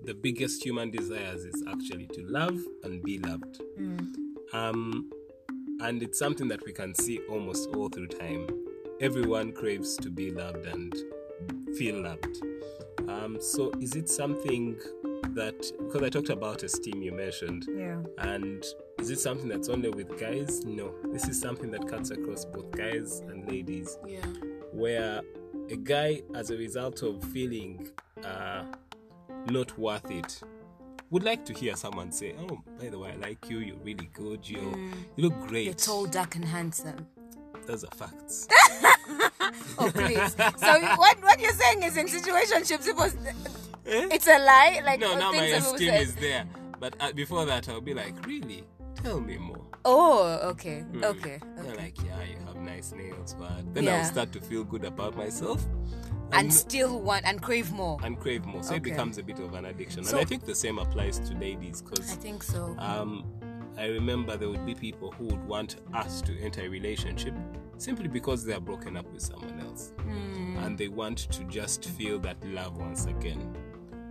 the 0.03 0.13
biggest 0.13 0.63
human 0.65 0.89
desires 0.89 1.43
is 1.45 1.63
actually 1.67 2.07
to 2.07 2.21
love 2.39 2.57
and 2.83 3.03
be 3.03 3.19
loved. 3.19 3.59
Mm. 3.79 3.99
Um 4.53 5.09
and 5.81 6.01
it's 6.03 6.19
something 6.19 6.47
that 6.47 6.61
we 6.65 6.73
can 6.73 6.93
see 6.95 7.19
almost 7.29 7.69
all 7.75 7.89
through 7.89 8.07
time. 8.07 8.47
Everyone 9.01 9.51
craves 9.51 9.95
to 9.97 10.09
be 10.11 10.29
loved 10.31 10.65
and 10.67 10.93
feel 11.75 12.01
loved. 12.03 12.37
Um, 13.09 13.37
so 13.41 13.71
is 13.81 13.95
it 13.95 14.07
something 14.07 14.77
that 15.33 15.59
because 15.79 16.03
I 16.03 16.09
talked 16.09 16.29
about 16.29 16.61
esteem 16.61 17.01
you 17.01 17.11
mentioned 17.11 17.65
Yeah. 17.75 18.01
and 18.19 18.63
is 18.99 19.09
it 19.09 19.19
something 19.19 19.47
that's 19.49 19.69
only 19.69 19.89
with 19.89 20.19
guys? 20.19 20.63
No. 20.65 20.93
This 21.11 21.27
is 21.27 21.39
something 21.39 21.71
that 21.71 21.87
cuts 21.87 22.11
across 22.11 22.45
both 22.45 22.69
guys 22.71 23.21
and 23.21 23.49
ladies 23.49 23.97
Yeah. 24.07 24.25
where 24.71 25.21
a 25.71 25.75
guy, 25.77 26.21
as 26.35 26.51
a 26.51 26.57
result 26.57 27.01
of 27.01 27.23
feeling 27.23 27.89
uh, 28.23 28.65
not 29.49 29.75
worth 29.79 30.11
it, 30.11 30.41
would 31.09 31.23
like 31.23 31.43
to 31.45 31.53
hear 31.53 31.75
someone 31.75 32.11
say, 32.11 32.35
"Oh, 32.37 32.59
by 32.79 32.89
the 32.89 32.99
way, 32.99 33.11
I 33.13 33.15
like 33.15 33.49
you. 33.49 33.59
You're 33.59 33.77
really 33.83 34.09
good. 34.13 34.47
You 34.47 34.59
you 35.15 35.23
look 35.29 35.39
great." 35.47 35.65
You're 35.65 35.73
tall, 35.73 36.05
dark, 36.05 36.35
and 36.35 36.45
handsome. 36.45 37.07
Those 37.65 37.83
are 37.83 37.91
facts. 37.95 38.47
Oh 39.77 39.89
please. 39.93 40.33
so 40.35 40.79
what 40.97 41.21
what 41.21 41.39
you're 41.41 41.51
saying 41.53 41.83
is 41.83 41.97
in 41.97 42.05
situationships, 42.07 42.87
it 42.87 42.95
was 42.95 43.15
Eh? 43.85 44.07
it's 44.11 44.27
a 44.27 44.37
lie. 44.37 44.81
Like 44.85 44.99
no, 44.99 45.17
now 45.17 45.31
my 45.31 45.39
things 45.39 45.51
that 45.51 45.59
people 45.59 45.73
esteem 45.73 45.93
is 45.95 46.15
there. 46.15 46.45
But 46.79 46.95
uh, 46.99 47.11
before 47.11 47.45
that, 47.45 47.67
I'll 47.67 47.81
be 47.81 47.93
like, 47.93 48.25
"Really? 48.25 48.63
Tell 49.03 49.19
me 49.19 49.37
more." 49.37 49.61
Oh, 49.83 50.39
okay, 50.51 50.81
Hmm. 50.81 51.03
okay, 51.03 51.39
They're 51.57 51.75
like, 51.75 51.97
"Yeah, 52.03 52.23
you 52.23 52.37
have 52.45 52.55
nice 52.57 52.91
nails." 52.93 53.35
But 53.37 53.73
then 53.73 53.85
Yeah. 53.85 53.97
I'll 53.99 54.05
start 54.05 54.31
to 54.33 54.39
feel 54.41 54.63
good 54.63 54.85
about 54.85 55.17
myself. 55.17 55.65
And 56.33 56.53
still 56.53 57.01
want 57.01 57.25
and 57.25 57.41
crave 57.41 57.71
more. 57.73 57.99
and 58.03 58.17
crave 58.19 58.45
more. 58.45 58.63
So 58.63 58.75
it 58.75 58.83
becomes 58.83 59.17
a 59.17 59.23
bit 59.23 59.39
of 59.39 59.53
an 59.53 59.65
addiction. 59.65 60.03
So- 60.05 60.17
and 60.17 60.25
I 60.25 60.29
think 60.29 60.45
the 60.45 60.55
same 60.55 60.77
applies 60.79 61.19
to 61.19 61.33
ladies 61.35 61.81
because 61.81 62.09
I 62.11 62.15
think 62.15 62.43
so. 62.43 62.73
um, 62.79 63.25
I 63.77 63.87
remember 63.87 64.37
there 64.37 64.47
would 64.49 64.65
be 64.65 64.75
people 64.75 65.11
who 65.11 65.25
would 65.25 65.45
want 65.47 65.77
us 65.93 66.21
to 66.21 66.39
enter 66.39 66.61
a 66.61 66.67
relationship 66.69 67.33
simply 67.81 68.07
because 68.07 68.45
they 68.45 68.53
are 68.53 68.59
broken 68.59 68.95
up 68.95 69.11
with 69.11 69.21
someone 69.21 69.59
else 69.61 69.91
Hmm. 70.03 70.57
and 70.57 70.77
they 70.77 70.87
want 70.87 71.17
to 71.31 71.43
just 71.45 71.85
feel 71.85 72.19
that 72.19 72.37
love 72.45 72.77
once 72.77 73.05
again. 73.05 73.55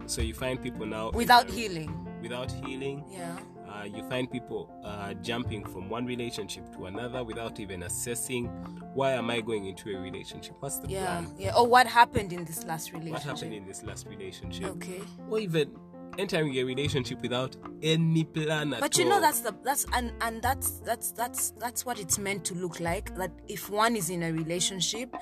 So 0.06 0.22
you 0.22 0.34
find 0.34 0.60
people 0.60 0.86
now 0.86 1.10
Without 1.12 1.48
healing. 1.48 1.94
Without 2.20 2.50
healing, 2.50 3.04
Yeah. 3.08 3.36
uh, 3.68 3.84
you 3.84 4.02
find 4.08 4.28
people 4.30 4.68
uh, 4.84 5.14
jumping 5.22 5.64
from 5.64 5.88
one 5.88 6.04
relationship 6.04 6.70
to 6.76 6.86
another 6.86 7.22
without 7.22 7.60
even 7.60 7.84
assessing 7.84 8.46
why 8.94 9.12
am 9.12 9.30
I 9.30 9.40
going 9.40 9.66
into 9.66 9.96
a 9.96 10.00
relationship? 10.00 10.56
What's 10.58 10.78
the 10.80 10.88
Yeah. 10.88 11.04
plan? 11.20 11.34
Yeah. 11.38 11.56
Or 11.56 11.66
what 11.66 11.86
happened 11.86 12.32
in 12.32 12.44
this 12.44 12.64
last 12.64 12.92
relationship? 12.92 13.12
What 13.26 13.36
happened 13.36 13.54
in 13.54 13.66
this 13.66 13.84
last 13.84 14.06
relationship? 14.08 14.66
Okay. 14.76 15.00
or 15.30 15.38
even 15.38 15.70
entering 16.18 16.54
a 16.56 16.64
relationship 16.64 17.20
without 17.22 17.56
any 17.82 18.24
plan 18.24 18.74
at 18.74 18.80
But 18.80 18.98
you 18.98 19.04
all. 19.04 19.10
know 19.10 19.20
that's 19.20 19.40
the 19.40 19.54
that's 19.64 19.86
and 19.92 20.12
and 20.20 20.42
that's 20.42 20.80
that's 20.80 21.12
that's 21.12 21.50
that's 21.58 21.86
what 21.86 21.98
it's 21.98 22.18
meant 22.18 22.44
to 22.46 22.54
look 22.54 22.80
like. 22.80 23.14
That 23.16 23.30
if 23.48 23.70
one 23.70 23.96
is 23.96 24.10
in 24.10 24.22
a 24.22 24.32
relationship, 24.32 25.14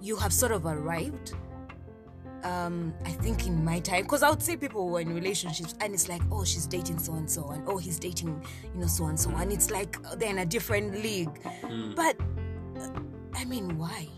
you 0.00 0.16
have 0.16 0.32
sort 0.32 0.52
of 0.52 0.66
arrived. 0.66 1.34
Um, 2.44 2.92
I 3.04 3.10
think 3.10 3.46
in 3.46 3.64
my 3.64 3.78
time, 3.78 4.02
because 4.02 4.24
I 4.24 4.30
would 4.30 4.42
see 4.42 4.56
people 4.56 4.88
who 4.88 4.96
are 4.96 5.00
in 5.00 5.14
relationships 5.14 5.76
and 5.80 5.94
it's 5.94 6.08
like, 6.08 6.22
oh, 6.32 6.42
she's 6.42 6.66
dating 6.66 6.98
so 6.98 7.14
and 7.14 7.30
so, 7.30 7.46
and 7.50 7.62
oh, 7.68 7.76
he's 7.76 8.00
dating, 8.00 8.44
you 8.74 8.80
know, 8.80 8.88
so 8.88 9.06
and 9.06 9.18
so, 9.18 9.30
and 9.30 9.52
it's 9.52 9.70
like 9.70 9.96
they're 10.18 10.30
in 10.30 10.38
a 10.38 10.46
different 10.46 11.00
league. 11.00 11.40
Hmm. 11.64 11.94
But 11.94 12.16
uh, 12.80 12.88
I 13.34 13.44
mean, 13.44 13.78
why? 13.78 14.08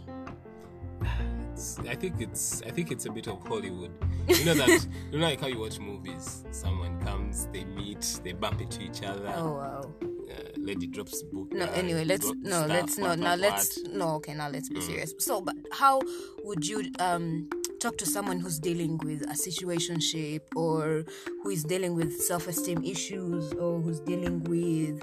It's- 1.54 1.78
I 1.88 1.94
think 1.94 2.20
it's 2.20 2.62
I 2.66 2.70
think 2.70 2.90
it's 2.90 3.06
a 3.06 3.10
bit 3.10 3.28
of 3.28 3.40
Hollywood. 3.46 3.92
You 4.28 4.44
know 4.44 4.54
that 4.54 4.68
you 5.12 5.18
know 5.18 5.26
like 5.26 5.40
how 5.40 5.46
you 5.46 5.60
watch 5.60 5.78
movies. 5.78 6.44
Someone 6.50 7.00
comes, 7.00 7.46
they 7.52 7.64
meet, 7.64 8.20
they 8.24 8.32
bump 8.32 8.60
into 8.60 8.82
each 8.82 9.02
other. 9.02 9.32
Oh 9.36 9.52
wow. 9.54 9.94
Uh, 10.02 10.42
lady 10.56 10.86
drops 10.88 11.22
book. 11.22 11.52
No, 11.52 11.66
anyway, 11.66 12.04
let's 12.04 12.26
no, 12.42 12.50
stuff, 12.64 12.68
let's 12.68 12.98
no, 12.98 13.14
now 13.14 13.34
let's 13.36 13.78
no. 13.84 14.08
Okay, 14.16 14.34
now 14.34 14.48
let's 14.48 14.68
be 14.68 14.80
Mm. 14.80 14.82
serious. 14.86 15.14
So, 15.18 15.40
but 15.40 15.54
how 15.72 16.00
would 16.42 16.66
you 16.66 16.90
um 16.98 17.48
talk 17.84 17.98
to 17.98 18.06
someone 18.06 18.40
who's 18.40 18.58
dealing 18.58 18.96
with 19.04 19.20
a 19.24 19.34
situationship 19.34 20.40
or 20.56 21.04
who 21.42 21.50
is 21.50 21.62
dealing 21.64 21.94
with 21.94 22.18
self-esteem 22.18 22.82
issues 22.82 23.52
or 23.52 23.78
who's 23.78 24.00
dealing 24.00 24.42
with 24.44 25.02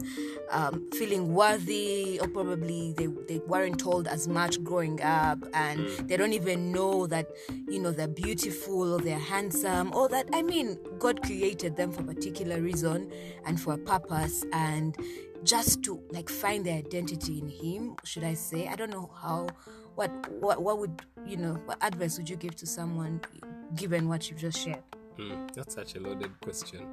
um, 0.49 0.89
feeling 0.93 1.31
worthy 1.31 2.19
or 2.19 2.27
probably 2.29 2.95
they, 2.97 3.05
they 3.27 3.37
weren't 3.45 3.79
told 3.79 4.07
as 4.07 4.27
much 4.27 4.63
growing 4.63 4.99
up 5.03 5.37
and 5.53 5.87
they 6.09 6.17
don't 6.17 6.33
even 6.33 6.71
know 6.71 7.05
that 7.05 7.27
you 7.67 7.79
know 7.79 7.91
they're 7.91 8.07
beautiful 8.07 8.95
or 8.95 8.99
they're 8.99 9.19
handsome 9.19 9.93
or 9.93 10.09
that 10.09 10.27
i 10.33 10.41
mean 10.41 10.75
god 10.97 11.21
created 11.21 11.75
them 11.75 11.91
for 11.91 12.01
a 12.01 12.05
particular 12.05 12.59
reason 12.61 13.11
and 13.45 13.61
for 13.61 13.73
a 13.75 13.77
purpose 13.77 14.43
and 14.53 14.97
just 15.43 15.83
to 15.83 16.01
like 16.09 16.29
find 16.29 16.65
their 16.65 16.77
identity 16.77 17.37
in 17.37 17.47
him 17.47 17.95
should 18.03 18.23
i 18.23 18.33
say? 18.33 18.67
I 18.67 18.75
don't 18.75 18.89
know 18.89 19.11
how 19.21 19.47
what 19.95 20.09
what, 20.39 20.61
what 20.61 20.77
would 20.79 21.01
you 21.25 21.37
know 21.37 21.53
what 21.65 21.77
advice 21.81 22.17
would 22.17 22.29
you 22.29 22.35
give 22.35 22.55
to 22.55 22.65
someone 22.65 23.21
given 23.75 24.07
what 24.07 24.29
you've 24.29 24.39
just 24.39 24.57
shared 24.59 24.83
Hmm, 25.17 25.45
that's 25.53 25.75
such 25.75 25.95
a 25.95 25.99
loaded 25.99 26.31
question. 26.41 26.87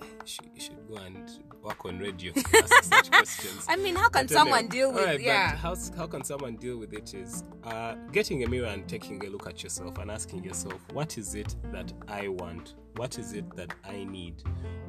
You 0.00 0.06
should, 0.24 0.46
you 0.54 0.60
should 0.60 0.88
go 0.88 0.94
and 0.98 1.28
work 1.60 1.84
on 1.84 1.98
radio. 1.98 2.32
Ask 2.36 2.84
such 2.84 3.10
questions. 3.10 3.66
i 3.68 3.74
mean 3.74 3.96
how 3.96 4.08
can 4.08 4.28
someone 4.28 4.68
deal 4.68 4.92
with 4.92 5.00
alright, 5.00 5.20
yeah 5.20 5.56
how, 5.56 5.74
how 5.96 6.06
can 6.06 6.22
someone 6.22 6.54
deal 6.54 6.78
with 6.78 6.92
it 6.94 7.14
is 7.14 7.42
uh, 7.64 7.96
getting 8.12 8.44
a 8.44 8.48
mirror 8.48 8.68
and 8.68 8.86
taking 8.88 9.24
a 9.26 9.28
look 9.28 9.48
at 9.48 9.62
yourself 9.64 9.98
and 9.98 10.08
asking 10.10 10.44
yourself, 10.44 10.80
what 10.92 11.18
is 11.18 11.34
it 11.34 11.56
that 11.72 11.92
I 12.06 12.28
want? 12.28 12.76
What 12.96 13.18
is 13.18 13.32
it 13.32 13.44
that 13.56 13.74
I 13.84 14.04
need? 14.04 14.42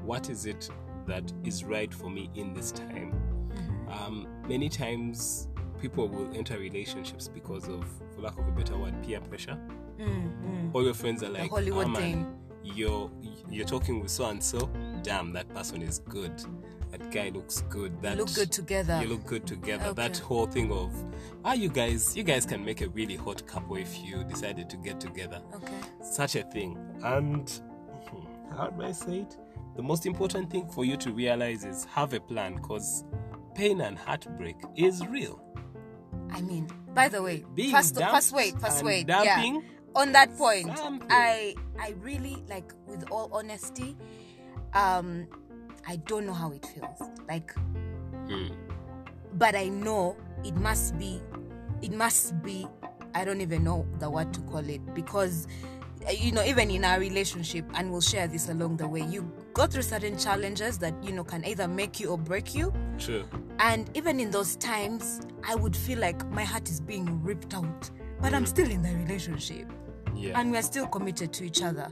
What 0.04 0.30
is 0.30 0.46
it 0.46 0.70
that 1.08 1.34
is 1.44 1.64
right 1.64 1.92
for 1.94 2.10
me 2.10 2.30
in 2.36 2.54
this 2.54 2.72
time? 2.72 3.12
Mm-hmm. 3.50 3.92
Um, 3.92 4.28
many 4.48 4.70
times 4.70 5.48
people 5.82 6.08
will 6.08 6.30
enter 6.36 6.58
relationships 6.58 7.28
because 7.28 7.68
of, 7.68 7.86
for 8.16 8.22
lack 8.22 8.38
of 8.38 8.48
a 8.48 8.52
better 8.52 8.78
word, 8.78 8.94
peer 9.04 9.20
pressure. 9.22 9.58
Mm, 10.00 10.74
All 10.74 10.84
your 10.84 10.94
friends 10.94 11.24
are 11.24 11.30
like, 11.30 11.50
Hollywood 11.50 11.86
"Ah, 11.88 11.90
man, 11.90 12.02
thing." 12.02 12.36
You're 12.62 13.10
you're 13.50 13.66
talking 13.66 14.02
with 14.02 14.12
so 14.12 14.26
and 14.30 14.44
so. 14.44 14.70
Damn, 15.02 15.34
that 15.34 15.48
person 15.54 15.82
is 15.82 16.00
good. 16.00 16.44
That 16.92 17.10
guy 17.12 17.30
looks 17.30 17.62
good. 17.70 18.02
That 18.02 18.18
look 18.18 18.34
good 18.34 18.52
together 18.52 19.00
you 19.02 19.08
look 19.08 19.26
good 19.26 19.46
together. 19.48 19.86
Okay. 19.86 19.94
That 20.08 20.18
whole 20.18 20.46
thing 20.46 20.72
of, 20.72 20.92
ah, 21.46 21.54
you 21.54 21.70
guys, 21.70 22.16
you 22.18 22.24
guys 22.24 22.46
can 22.46 22.64
make 22.66 22.82
a 22.82 22.90
really 22.90 23.16
hot 23.16 23.46
couple 23.48 23.78
if 23.78 24.04
you 24.04 24.24
decided 24.24 24.70
to 24.72 24.78
get 24.78 25.00
together. 25.00 25.42
okay 25.56 25.74
Such 26.04 26.36
a 26.36 26.44
thing. 26.44 26.78
And 27.04 27.50
hmm, 28.10 28.56
how 28.58 28.68
do 28.68 28.84
I 28.84 28.92
say 28.92 29.20
it? 29.20 29.38
The 29.76 29.84
most 29.84 30.06
important 30.06 30.50
thing 30.52 30.68
for 30.70 30.84
you 30.84 30.98
to 30.98 31.12
realize 31.12 31.64
is 31.64 31.86
have 31.86 32.14
a 32.14 32.20
plan, 32.20 32.56
because 32.56 33.06
pain 33.56 33.82
and 33.82 33.98
heartbreak 33.98 34.58
is 34.76 35.06
real. 35.08 35.42
I 36.40 36.42
mean, 36.42 36.70
by 36.96 37.10
the 37.10 37.22
way, 37.22 37.44
Being 37.54 37.72
first, 37.72 37.96
dumped 37.96 38.14
first 38.16 38.32
wait, 38.34 38.60
first 38.62 38.84
wait. 38.84 39.08
dumping 39.08 39.56
yeah. 39.56 39.62
On 39.96 40.12
that 40.14 40.36
point, 40.38 40.78
something. 40.78 41.08
I, 41.12 41.54
I 41.78 41.94
really 42.00 42.42
like, 42.48 42.72
with 42.88 43.04
all 43.12 43.30
honesty, 43.34 43.98
um, 44.74 45.28
I 45.86 45.98
don't 45.98 46.26
know 46.26 46.34
how 46.34 46.52
it 46.52 46.66
feels. 46.66 47.02
Like, 47.28 47.54
Hmm. 48.30 48.50
but 49.34 49.56
I 49.56 49.68
know 49.70 50.16
it 50.46 50.56
must 50.56 50.98
be, 50.98 51.20
it 51.82 51.92
must 51.92 52.42
be. 52.44 52.68
I 53.16 53.26
don't 53.26 53.42
even 53.42 53.64
know 53.64 53.86
the 53.98 54.10
word 54.10 54.32
to 54.36 54.40
call 54.42 54.60
it 54.70 54.82
because, 54.94 55.48
uh, 56.08 56.12
you 56.12 56.32
know, 56.32 56.44
even 56.46 56.70
in 56.70 56.86
our 56.86 57.00
relationship, 57.00 57.66
and 57.74 57.92
we'll 57.92 58.02
share 58.02 58.28
this 58.28 58.48
along 58.50 58.78
the 58.78 58.88
way. 58.88 59.02
You 59.02 59.30
go 59.54 59.66
through 59.66 59.82
certain 59.82 60.18
challenges 60.18 60.78
that 60.78 60.94
you 61.04 61.12
know 61.12 61.24
can 61.24 61.44
either 61.44 61.68
make 61.68 62.00
you 62.00 62.10
or 62.12 62.18
break 62.20 62.54
you. 62.54 62.72
True. 63.00 63.26
And 63.60 63.90
even 63.96 64.20
in 64.20 64.32
those 64.32 64.56
times, 64.56 65.22
I 65.48 65.56
would 65.56 65.76
feel 65.76 66.00
like 66.00 66.26
my 66.32 66.44
heart 66.44 66.70
is 66.70 66.80
being 66.80 67.22
ripped 67.24 67.54
out. 67.54 67.90
But 68.22 68.34
I'm 68.34 68.46
still 68.46 68.70
in 68.70 68.82
the 68.82 68.94
relationship 68.96 69.72
Yeah. 70.16 70.40
and 70.40 70.52
we're 70.52 70.62
still 70.62 70.88
committed 70.88 71.32
to 71.34 71.46
each 71.46 71.62
other. 71.62 71.90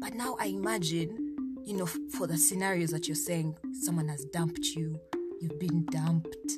But 0.00 0.14
now 0.14 0.36
I 0.40 0.46
imagine, 0.46 1.36
you 1.64 1.76
know, 1.76 1.84
f- 1.84 1.96
for 2.12 2.26
the 2.26 2.36
scenarios 2.36 2.90
that 2.90 3.08
you're 3.08 3.14
saying, 3.14 3.56
someone 3.72 4.08
has 4.08 4.24
dumped 4.26 4.64
you, 4.74 4.98
you've 5.40 5.58
been 5.58 5.84
dumped. 5.86 6.52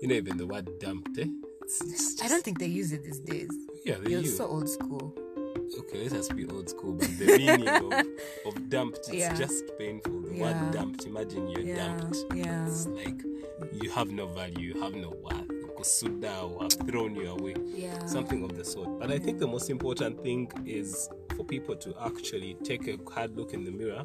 you 0.00 0.08
know, 0.08 0.14
even 0.14 0.36
the 0.36 0.46
word 0.46 0.68
dumped, 0.78 1.18
eh? 1.18 1.24
It's, 1.62 1.80
it's 1.82 2.22
I 2.22 2.28
don't 2.28 2.42
think 2.44 2.58
they 2.58 2.66
use 2.66 2.92
it 2.92 3.02
these 3.04 3.18
days. 3.20 3.50
Yeah, 3.84 3.96
they 4.02 4.12
You're 4.12 4.20
use. 4.20 4.36
so 4.36 4.46
old 4.46 4.68
school. 4.68 5.14
Okay, 5.80 6.04
let 6.04 6.12
us 6.14 6.28
be 6.28 6.46
old 6.46 6.68
school, 6.70 6.92
but 6.94 7.08
the 7.18 7.26
meaning 7.38 7.68
of, 7.68 7.92
of 8.46 8.68
dumped, 8.70 8.98
it's 8.98 9.12
Yeah. 9.12 9.34
just 9.34 9.64
painful. 9.78 10.20
The 10.22 10.34
Yeah. 10.34 10.62
word 10.64 10.72
dumped. 10.72 11.04
Imagine 11.06 11.48
you're 11.48 11.60
Yeah, 11.62 11.96
dumped. 11.98 12.18
yeah. 12.34 12.66
It's 12.66 12.86
like 12.86 13.22
you 13.82 13.90
have 13.90 14.10
no 14.10 14.26
value, 14.26 14.74
you 14.74 14.80
have 14.80 14.94
no 14.94 15.10
worth. 15.10 15.46
Kusuda 15.78 16.42
or 16.50 16.62
have 16.64 16.88
thrown 16.88 17.14
you 17.14 17.28
away. 17.28 17.54
Something 18.06 18.42
of 18.42 18.56
the 18.56 18.64
sort. 18.64 18.98
But 18.98 19.12
I 19.12 19.18
think 19.20 19.38
the 19.38 19.46
most 19.46 19.70
important 19.70 20.20
thing 20.24 20.50
is 20.66 21.08
for 21.36 21.44
people 21.44 21.76
to 21.76 21.94
actually 22.00 22.54
take 22.64 22.88
a 22.88 22.98
hard 23.12 23.36
look 23.36 23.52
in 23.54 23.62
the 23.64 23.70
mirror, 23.70 24.02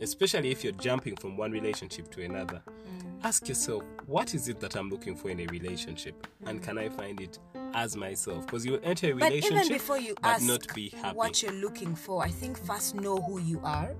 especially 0.00 0.50
if 0.50 0.64
you're 0.64 0.72
jumping 0.74 1.14
from 1.16 1.36
one 1.36 1.52
relationship 1.52 2.10
to 2.12 2.22
another. 2.22 2.62
Mm. 2.66 3.24
Ask 3.24 3.46
yourself, 3.48 3.82
what 4.06 4.34
is 4.34 4.48
it 4.48 4.58
that 4.60 4.74
I'm 4.74 4.88
looking 4.88 5.16
for 5.16 5.28
in 5.28 5.40
a 5.40 5.46
relationship? 5.46 6.26
And 6.46 6.62
can 6.62 6.78
I 6.78 6.88
find 6.88 7.20
it 7.20 7.38
as 7.76 7.94
myself? 7.94 8.46
Because 8.46 8.66
you 8.66 8.80
enter 8.82 9.10
a 9.10 9.14
But 9.14 9.30
relationship 9.30 9.64
even 9.66 9.68
before 9.68 9.98
you 9.98 10.14
but 10.20 10.30
ask 10.30 10.42
not 10.44 10.74
be 10.74 10.88
happy. 10.88 11.16
what 11.16 11.42
you're 11.42 11.52
looking 11.52 11.94
for, 11.94 12.24
I 12.24 12.30
think 12.30 12.58
first 12.58 12.96
know 12.96 13.18
who 13.18 13.38
you 13.38 13.60
are. 13.62 13.94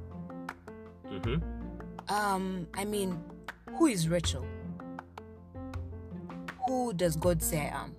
Mhm. 1.05 1.43
Um, 2.09 2.67
I 2.75 2.85
mean, 2.85 3.23
who 3.77 3.87
is 3.87 4.09
Rachel? 4.09 4.45
Who 6.67 6.93
does 6.95 7.17
God 7.17 7.43
say 7.43 7.61
I 7.61 7.85
am? 7.85 7.95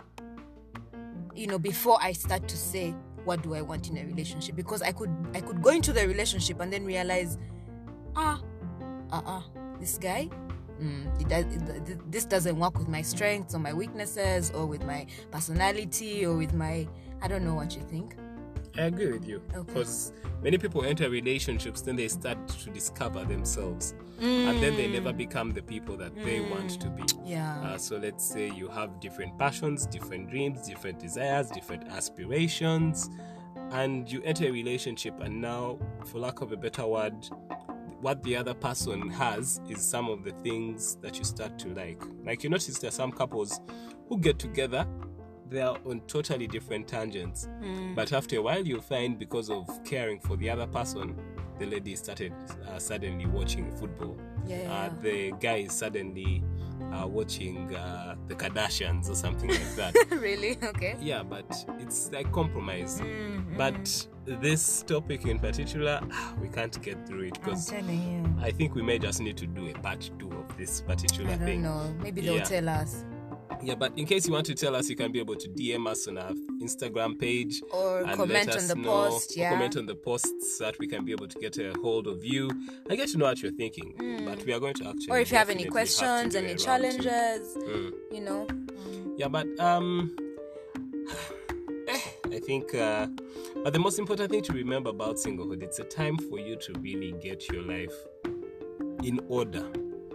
You 1.34 1.48
know, 1.48 1.60
before 1.60 1.98
I 2.02 2.12
start 2.12 2.48
to 2.50 2.58
say 2.58 2.94
what 3.24 3.44
do 3.44 3.54
I 3.54 3.62
want 3.62 3.90
in 3.90 3.98
a 3.98 4.06
relationship, 4.06 4.56
because 4.56 4.82
I 4.82 4.92
could 4.92 5.12
I 5.36 5.42
could 5.42 5.62
go 5.62 5.70
into 5.70 5.94
the 5.94 6.08
relationship 6.08 6.60
and 6.60 6.74
then 6.74 6.86
realize, 6.86 7.38
ah, 8.16 8.42
uh, 9.12 9.22
uh 9.26 9.42
this 9.80 9.98
guy, 9.98 10.30
mm, 10.82 11.22
it 11.22 11.28
does, 11.28 11.46
it, 11.46 12.12
this 12.12 12.26
doesn't 12.26 12.58
work 12.58 12.78
with 12.78 12.88
my 12.88 13.02
strengths 13.02 13.56
or 13.56 13.60
my 13.60 13.74
weaknesses 13.74 14.52
or 14.52 14.66
with 14.66 14.84
my 14.84 15.06
personality 15.32 16.26
or 16.26 16.36
with 16.36 16.54
my 16.54 16.88
I 17.22 17.28
don't 17.28 17.44
know 17.44 17.56
what 17.56 17.76
you 17.76 17.82
think. 17.82 18.16
I 18.78 18.84
agree 18.84 19.12
with 19.12 19.28
you. 19.28 19.42
Okay. 19.56 19.64
Because 19.66 20.14
many 20.44 20.58
people 20.60 20.86
enter 20.86 21.10
relationships, 21.10 21.82
then 21.82 21.96
they 21.96 22.08
start 22.08 22.48
to 22.48 22.70
discover 22.70 23.24
themselves. 23.24 23.96
And 24.20 24.62
then 24.64 24.76
they 24.76 24.88
never 24.88 25.14
become 25.14 25.52
the 25.52 25.62
people 25.62 25.96
that 25.98 26.16
they 26.16 26.40
want 26.40 26.82
to 26.82 26.90
be. 26.90 27.04
Yeah. 27.24 27.60
Uh, 27.62 27.78
so 27.78 27.98
let's 27.98 28.28
say 28.28 28.50
you 28.50 28.68
have 28.68 29.00
different 29.00 29.38
passions, 29.38 29.86
different 29.86 30.30
dreams, 30.30 30.68
different 30.68 31.00
desires, 31.00 31.50
different 31.50 31.88
aspirations, 31.90 33.10
and 33.72 34.12
you 34.12 34.22
enter 34.24 34.46
a 34.46 34.52
relationship, 34.52 35.20
and 35.20 35.40
now, 35.40 35.78
for 36.06 36.20
lack 36.20 36.42
of 36.42 36.52
a 36.52 36.58
better 36.58 36.88
word, 36.88 37.30
what 38.02 38.22
the 38.24 38.36
other 38.36 38.54
person 38.54 39.10
has 39.10 39.60
is 39.70 39.84
some 39.88 40.10
of 40.10 40.24
the 40.24 40.32
things 40.44 40.98
that 41.02 41.18
you 41.18 41.24
start 41.24 41.58
to 41.60 41.70
like. 41.70 42.02
Like 42.24 42.44
you 42.44 42.50
notice 42.50 42.78
there 42.80 42.90
are 42.90 42.92
some 42.92 43.12
couples 43.12 43.60
who 44.08 44.20
get 44.20 44.38
together, 44.40 44.86
they 45.50 45.62
are 45.62 45.78
on 45.86 46.02
totally 46.08 46.48
different 46.48 46.88
tangents. 46.88 47.48
But 47.96 48.14
after 48.14 48.38
a 48.38 48.42
while, 48.42 48.66
you 48.66 48.82
find 48.82 49.18
because 49.18 49.50
of 49.50 49.68
caring 49.84 50.20
for 50.20 50.36
the 50.38 50.50
other 50.50 50.68
person, 50.68 51.16
the 51.58 51.66
lady 51.66 51.96
started 51.96 52.34
uh, 52.70 52.78
suddenly 52.78 53.26
watching 53.26 53.72
football. 53.78 54.18
Yeah, 54.46 54.62
yeah, 54.62 54.74
Uh, 54.74 54.90
the 55.02 55.32
guy 55.40 55.58
is 55.58 55.74
suddenly 55.74 56.44
uh, 56.94 57.08
watching 57.08 57.74
uh, 57.76 58.16
the 58.28 58.36
Kardashians 58.36 59.10
or 59.10 59.16
something 59.16 59.50
like 59.50 59.76
that. 59.76 59.96
really? 60.12 60.58
Okay. 60.64 60.96
yeah, 61.02 61.24
but 61.24 61.46
it's 61.80 62.12
like 62.12 62.32
compromise. 62.32 63.02
Mm, 63.02 63.58
But 63.58 64.08
this 64.42 64.84
topic 64.84 65.26
in 65.26 65.40
particular, 65.40 66.02
we 66.42 66.50
can't 66.50 66.82
get 66.82 67.08
through 67.08 67.24
it 67.28 67.34
because. 67.34 67.72
I 68.42 68.52
think 68.52 68.76
we 68.76 68.82
may 68.82 69.00
just 69.00 69.20
need 69.22 69.38
to 69.38 69.48
do 69.48 69.70
a 69.70 69.74
part 69.74 70.10
two 70.20 70.30
of 70.32 70.58
this 70.58 70.82
particular 70.82 71.32
I 71.32 71.36
don't 71.38 71.46
thing. 71.46 71.62
know. 71.64 71.94
Maybe 72.02 72.22
they'll 72.22 72.38
Yeah. 72.38 72.44
tell 72.44 72.70
us. 72.70 73.06
Yeah, 73.64 73.76
but 73.76 73.92
in 73.98 74.06
case 74.06 74.28
you 74.28 74.34
want 74.34 74.46
to 74.48 74.56
tell 74.56 74.76
us, 74.76 74.88
you 74.90 74.96
can 74.96 75.12
be 75.12 75.20
able 75.20 75.36
to 75.36 75.50
DM 75.50 75.88
us 75.88 76.08
on 76.08 76.18
our 76.18 76.32
Instagram 76.62 77.20
page 77.20 77.62
Or 77.72 78.00
and 78.00 78.16
comment 78.16 78.48
let 78.48 78.58
on 78.58 78.68
the 78.68 78.76
know, 78.76 78.90
post, 79.10 79.36
yeah. 79.36 79.50
comment 79.50 79.76
on 79.78 79.86
the 79.88 79.96
posts 79.96 80.58
so 80.58 80.66
that 80.66 80.78
we 80.80 80.88
can 80.88 81.04
be 81.04 81.12
able 81.12 81.28
to 81.28 81.40
get 81.40 81.58
a 81.58 81.74
hold 81.82 82.08
of 82.08 82.24
you 82.24 82.50
and 82.50 82.98
get 82.98 83.10
to 83.10 83.18
know 83.18 83.26
what 83.26 83.42
you're 83.42 83.52
thinking. 83.52 83.94
But 84.26 84.46
we 84.46 84.54
are 84.54 84.60
going 84.60 84.76
to 84.76 84.88
actually. 84.88 85.08
Mm. 85.08 85.12
Or 85.12 85.20
if 85.20 85.32
you 85.32 85.38
have 85.38 85.50
any 85.50 85.66
questions, 85.66 86.34
do 86.34 86.40
any 86.40 86.48
a 86.48 86.50
round 86.50 86.60
two. 86.60 86.66
challenges, 86.66 87.58
Mm. 87.58 87.92
you 88.12 88.22
know. 88.22 88.48
Yeah, 89.18 89.28
but 89.28 89.48
um, 89.60 90.16
eh, 91.88 92.00
I 92.32 92.40
think. 92.40 92.74
Uh, 92.76 93.08
but 93.64 93.74
the 93.74 93.80
most 93.80 93.98
important 94.00 94.30
thing 94.32 94.44
to 94.44 94.54
remember 94.54 94.92
about 94.92 95.16
singlehood, 95.16 95.64
it's 95.64 95.80
a 95.80 95.84
time 95.84 96.18
for 96.18 96.38
you 96.40 96.56
to 96.58 96.74
really 96.80 97.14
get 97.24 97.50
your 97.52 97.64
life 97.64 97.94
in 99.04 99.20
order. 99.28 99.66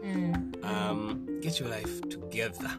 Mm, 0.02 0.64
Um, 0.64 1.38
get 1.40 1.58
your 1.60 1.68
life 1.68 2.00
together. 2.08 2.70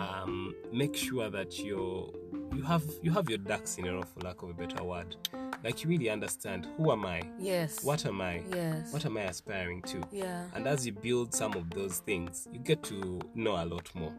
Um, 0.00 0.54
make 0.72 0.96
sure 0.96 1.28
that 1.30 1.58
you're 1.58 2.10
you 2.54 2.62
have 2.62 2.82
you 3.02 3.10
have 3.12 3.28
your 3.28 3.38
ducks 3.38 3.76
in 3.78 3.86
a 3.86 3.92
row 3.92 4.02
for 4.02 4.20
lack 4.20 4.42
of 4.42 4.50
a 4.50 4.54
better 4.54 4.82
word 4.82 5.14
like 5.62 5.82
you 5.84 5.90
really 5.90 6.08
understand 6.10 6.66
who 6.76 6.90
am 6.90 7.04
i 7.06 7.22
Yes. 7.38 7.84
what 7.84 8.04
am 8.06 8.20
i 8.20 8.42
Yes. 8.50 8.92
what 8.92 9.04
am 9.04 9.16
i 9.18 9.22
aspiring 9.22 9.82
to 9.82 10.00
Yeah. 10.10 10.44
and 10.54 10.66
as 10.66 10.86
you 10.86 10.92
build 10.92 11.34
some 11.34 11.52
of 11.54 11.70
those 11.70 11.98
things 11.98 12.48
you 12.52 12.58
get 12.58 12.82
to 12.84 13.20
know 13.34 13.62
a 13.62 13.66
lot 13.66 13.88
more 13.94 14.12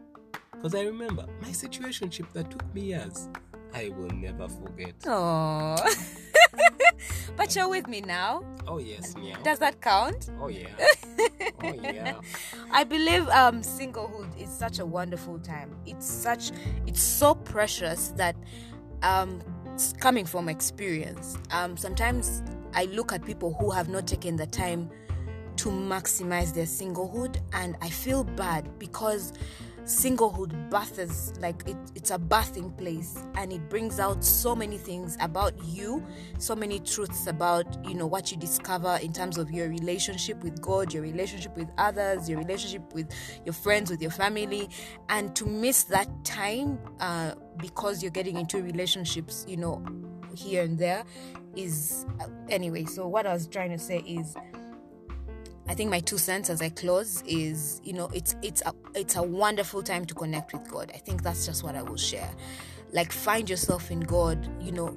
because 0.52 0.74
i 0.74 0.82
remember 0.82 1.26
my 1.40 1.48
situationship 1.48 2.32
that 2.32 2.50
took 2.50 2.74
me 2.74 2.82
years 2.92 3.28
i 3.74 3.88
will 3.90 4.10
never 4.10 4.48
forget 4.48 4.94
Oh. 5.06 5.76
but 7.36 7.54
you're 7.54 7.68
with 7.68 7.86
me 7.88 8.00
now. 8.00 8.44
oh 8.68 8.78
yes 8.78 9.14
meow 9.16 9.36
Does 9.42 9.58
that 9.58 9.80
count? 9.80 10.30
oh 10.40 10.48
yeah 10.48 10.68
oh 11.64 11.72
yeah 11.74 12.14
I 12.72 12.84
believe 12.84 13.28
um 13.28 13.62
singlehood 13.62 14.40
is 14.40 14.50
such 14.50 14.78
a 14.78 14.86
wonderful 14.86 15.38
time. 15.38 15.74
It's 15.86 16.06
such 16.06 16.50
it's 16.86 17.02
so 17.02 17.34
precious 17.34 18.08
that 18.16 18.36
um 19.02 19.40
coming 20.00 20.24
from 20.26 20.48
experience. 20.48 21.36
Um 21.50 21.76
sometimes 21.76 22.42
I 22.74 22.84
look 22.86 23.12
at 23.12 23.24
people 23.24 23.54
who 23.60 23.70
have 23.70 23.88
not 23.88 24.06
taken 24.06 24.36
the 24.36 24.46
time 24.46 24.90
to 25.56 25.68
maximize 25.68 26.54
their 26.54 26.64
singlehood 26.64 27.36
and 27.52 27.76
I 27.82 27.90
feel 27.90 28.24
bad 28.24 28.78
because 28.78 29.32
singlehood 29.84 30.70
births 30.70 31.32
like 31.40 31.62
it, 31.66 31.76
it's 31.94 32.10
a 32.10 32.18
birthing 32.18 32.76
place 32.76 33.24
and 33.34 33.52
it 33.52 33.68
brings 33.68 33.98
out 33.98 34.24
so 34.24 34.54
many 34.54 34.78
things 34.78 35.16
about 35.20 35.52
you 35.64 36.04
so 36.38 36.54
many 36.54 36.78
truths 36.78 37.26
about 37.26 37.66
you 37.84 37.94
know 37.94 38.06
what 38.06 38.30
you 38.30 38.36
discover 38.36 38.98
in 39.02 39.12
terms 39.12 39.38
of 39.38 39.50
your 39.50 39.68
relationship 39.68 40.42
with 40.42 40.60
god 40.60 40.92
your 40.92 41.02
relationship 41.02 41.56
with 41.56 41.68
others 41.78 42.28
your 42.28 42.38
relationship 42.38 42.82
with 42.94 43.12
your 43.44 43.52
friends 43.52 43.90
with 43.90 44.00
your 44.02 44.10
family. 44.10 44.68
And 45.08 45.34
to 45.36 45.46
miss 45.46 45.84
that 45.84 46.08
time 46.24 46.78
uh, 47.00 47.34
because 47.58 48.02
you're 48.02 48.10
getting 48.10 48.36
into 48.36 48.62
relationships 48.62 49.44
you 49.48 49.56
know 49.56 49.84
here 50.34 50.62
and 50.62 50.78
there 50.78 51.04
is 51.54 52.06
uh, 52.20 52.26
anyway 52.48 52.84
so 52.86 53.06
what 53.06 53.26
i 53.26 53.32
was 53.34 53.46
trying 53.46 53.70
to 53.70 53.78
say 53.78 53.98
is 53.98 54.34
I 55.68 55.74
think 55.74 55.90
my 55.90 56.00
two 56.00 56.18
cents 56.18 56.50
as 56.50 56.60
I 56.60 56.70
close 56.70 57.22
is, 57.26 57.80
you 57.84 57.92
know, 57.92 58.08
it's 58.12 58.34
it's 58.42 58.62
a 58.62 58.74
it's 58.94 59.16
a 59.16 59.22
wonderful 59.22 59.82
time 59.82 60.04
to 60.06 60.14
connect 60.14 60.52
with 60.52 60.68
God. 60.68 60.90
I 60.94 60.98
think 60.98 61.22
that's 61.22 61.46
just 61.46 61.62
what 61.62 61.76
I 61.76 61.82
will 61.82 61.96
share. 61.96 62.30
Like 62.92 63.12
find 63.12 63.48
yourself 63.48 63.90
in 63.90 64.00
God, 64.00 64.48
you 64.60 64.72
know, 64.72 64.96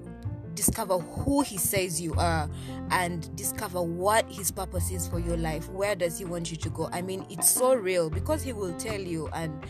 discover 0.56 0.98
who 0.98 1.42
he 1.42 1.58
says 1.58 2.02
you 2.02 2.14
are 2.16 2.50
and 2.90 3.34
discover 3.36 3.82
what 3.82 4.30
his 4.30 4.52
purpose 4.52 4.90
is 4.92 5.08
for 5.08 5.20
your 5.20 5.38
life. 5.38 5.70
Where 5.70 5.96
does 5.96 6.18
he 6.18 6.26
want 6.26 6.50
you 6.50 6.58
to 6.58 6.70
go? 6.70 6.90
I 6.92 7.02
mean, 7.02 7.26
it's 7.30 7.50
so 7.50 7.74
real 7.76 8.10
because 8.10 8.42
he 8.42 8.54
will 8.54 8.74
tell 8.74 9.00
you 9.00 9.30
and 9.34 9.64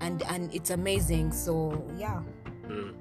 and 0.00 0.22
and 0.22 0.54
it's 0.54 0.70
amazing. 0.70 1.32
So, 1.32 1.86
yeah. 1.96 2.22
Mm. 2.66 2.94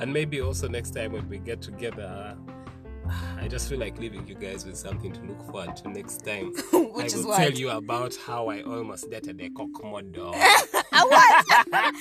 and 0.00 0.12
maybe 0.12 0.40
also 0.40 0.66
next 0.66 0.90
time 0.90 1.12
when 1.12 1.28
we 1.28 1.38
get 1.38 1.62
together 1.62 2.36
I 3.40 3.48
just 3.48 3.68
feel 3.68 3.78
like 3.78 3.98
leaving 3.98 4.26
you 4.26 4.34
guys 4.34 4.64
with 4.64 4.76
something 4.76 5.12
to 5.12 5.20
look 5.22 5.42
forward 5.46 5.76
to 5.76 5.88
next 5.90 6.24
time. 6.24 6.52
Which 6.72 7.02
I 7.02 7.06
is 7.06 7.14
will 7.16 7.28
what? 7.28 7.38
tell 7.38 7.52
you 7.52 7.70
about 7.70 8.14
how 8.16 8.48
I 8.48 8.62
almost 8.62 9.10
dated 9.10 9.40
a 9.40 9.50
cockmodel. 9.50 10.34
What? 10.94 11.44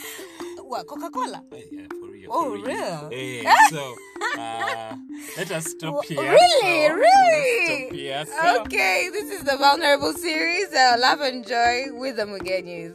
what? 0.64 0.88
Coca-Cola? 0.88 1.44
yeah, 1.72 1.82
for 2.00 2.08
real. 2.12 2.30
Oh, 2.32 2.44
for 2.46 2.52
real. 2.66 3.10
real? 3.10 3.10
Eh, 3.12 3.54
so, 3.70 3.96
uh, 4.38 4.96
let 5.38 5.52
us 5.52 5.72
stop 5.72 5.96
Oh, 5.98 6.02
here. 6.02 6.22
really? 6.22 6.88
So, 6.88 6.96
Really? 6.96 7.86
Stop 7.88 7.96
here. 7.96 8.26
So, 8.26 8.62
Okay, 8.62 9.10
this 9.12 9.32
is 9.32 9.44
the 9.44 9.58
Vulnerable 9.58 10.14
series. 10.14 10.72
Uh, 10.74 10.96
love 11.00 11.22
and 11.22 11.46
joy 11.46 11.86
with 12.00 12.16
the 12.18 12.24
Mugenyis. 12.26 12.94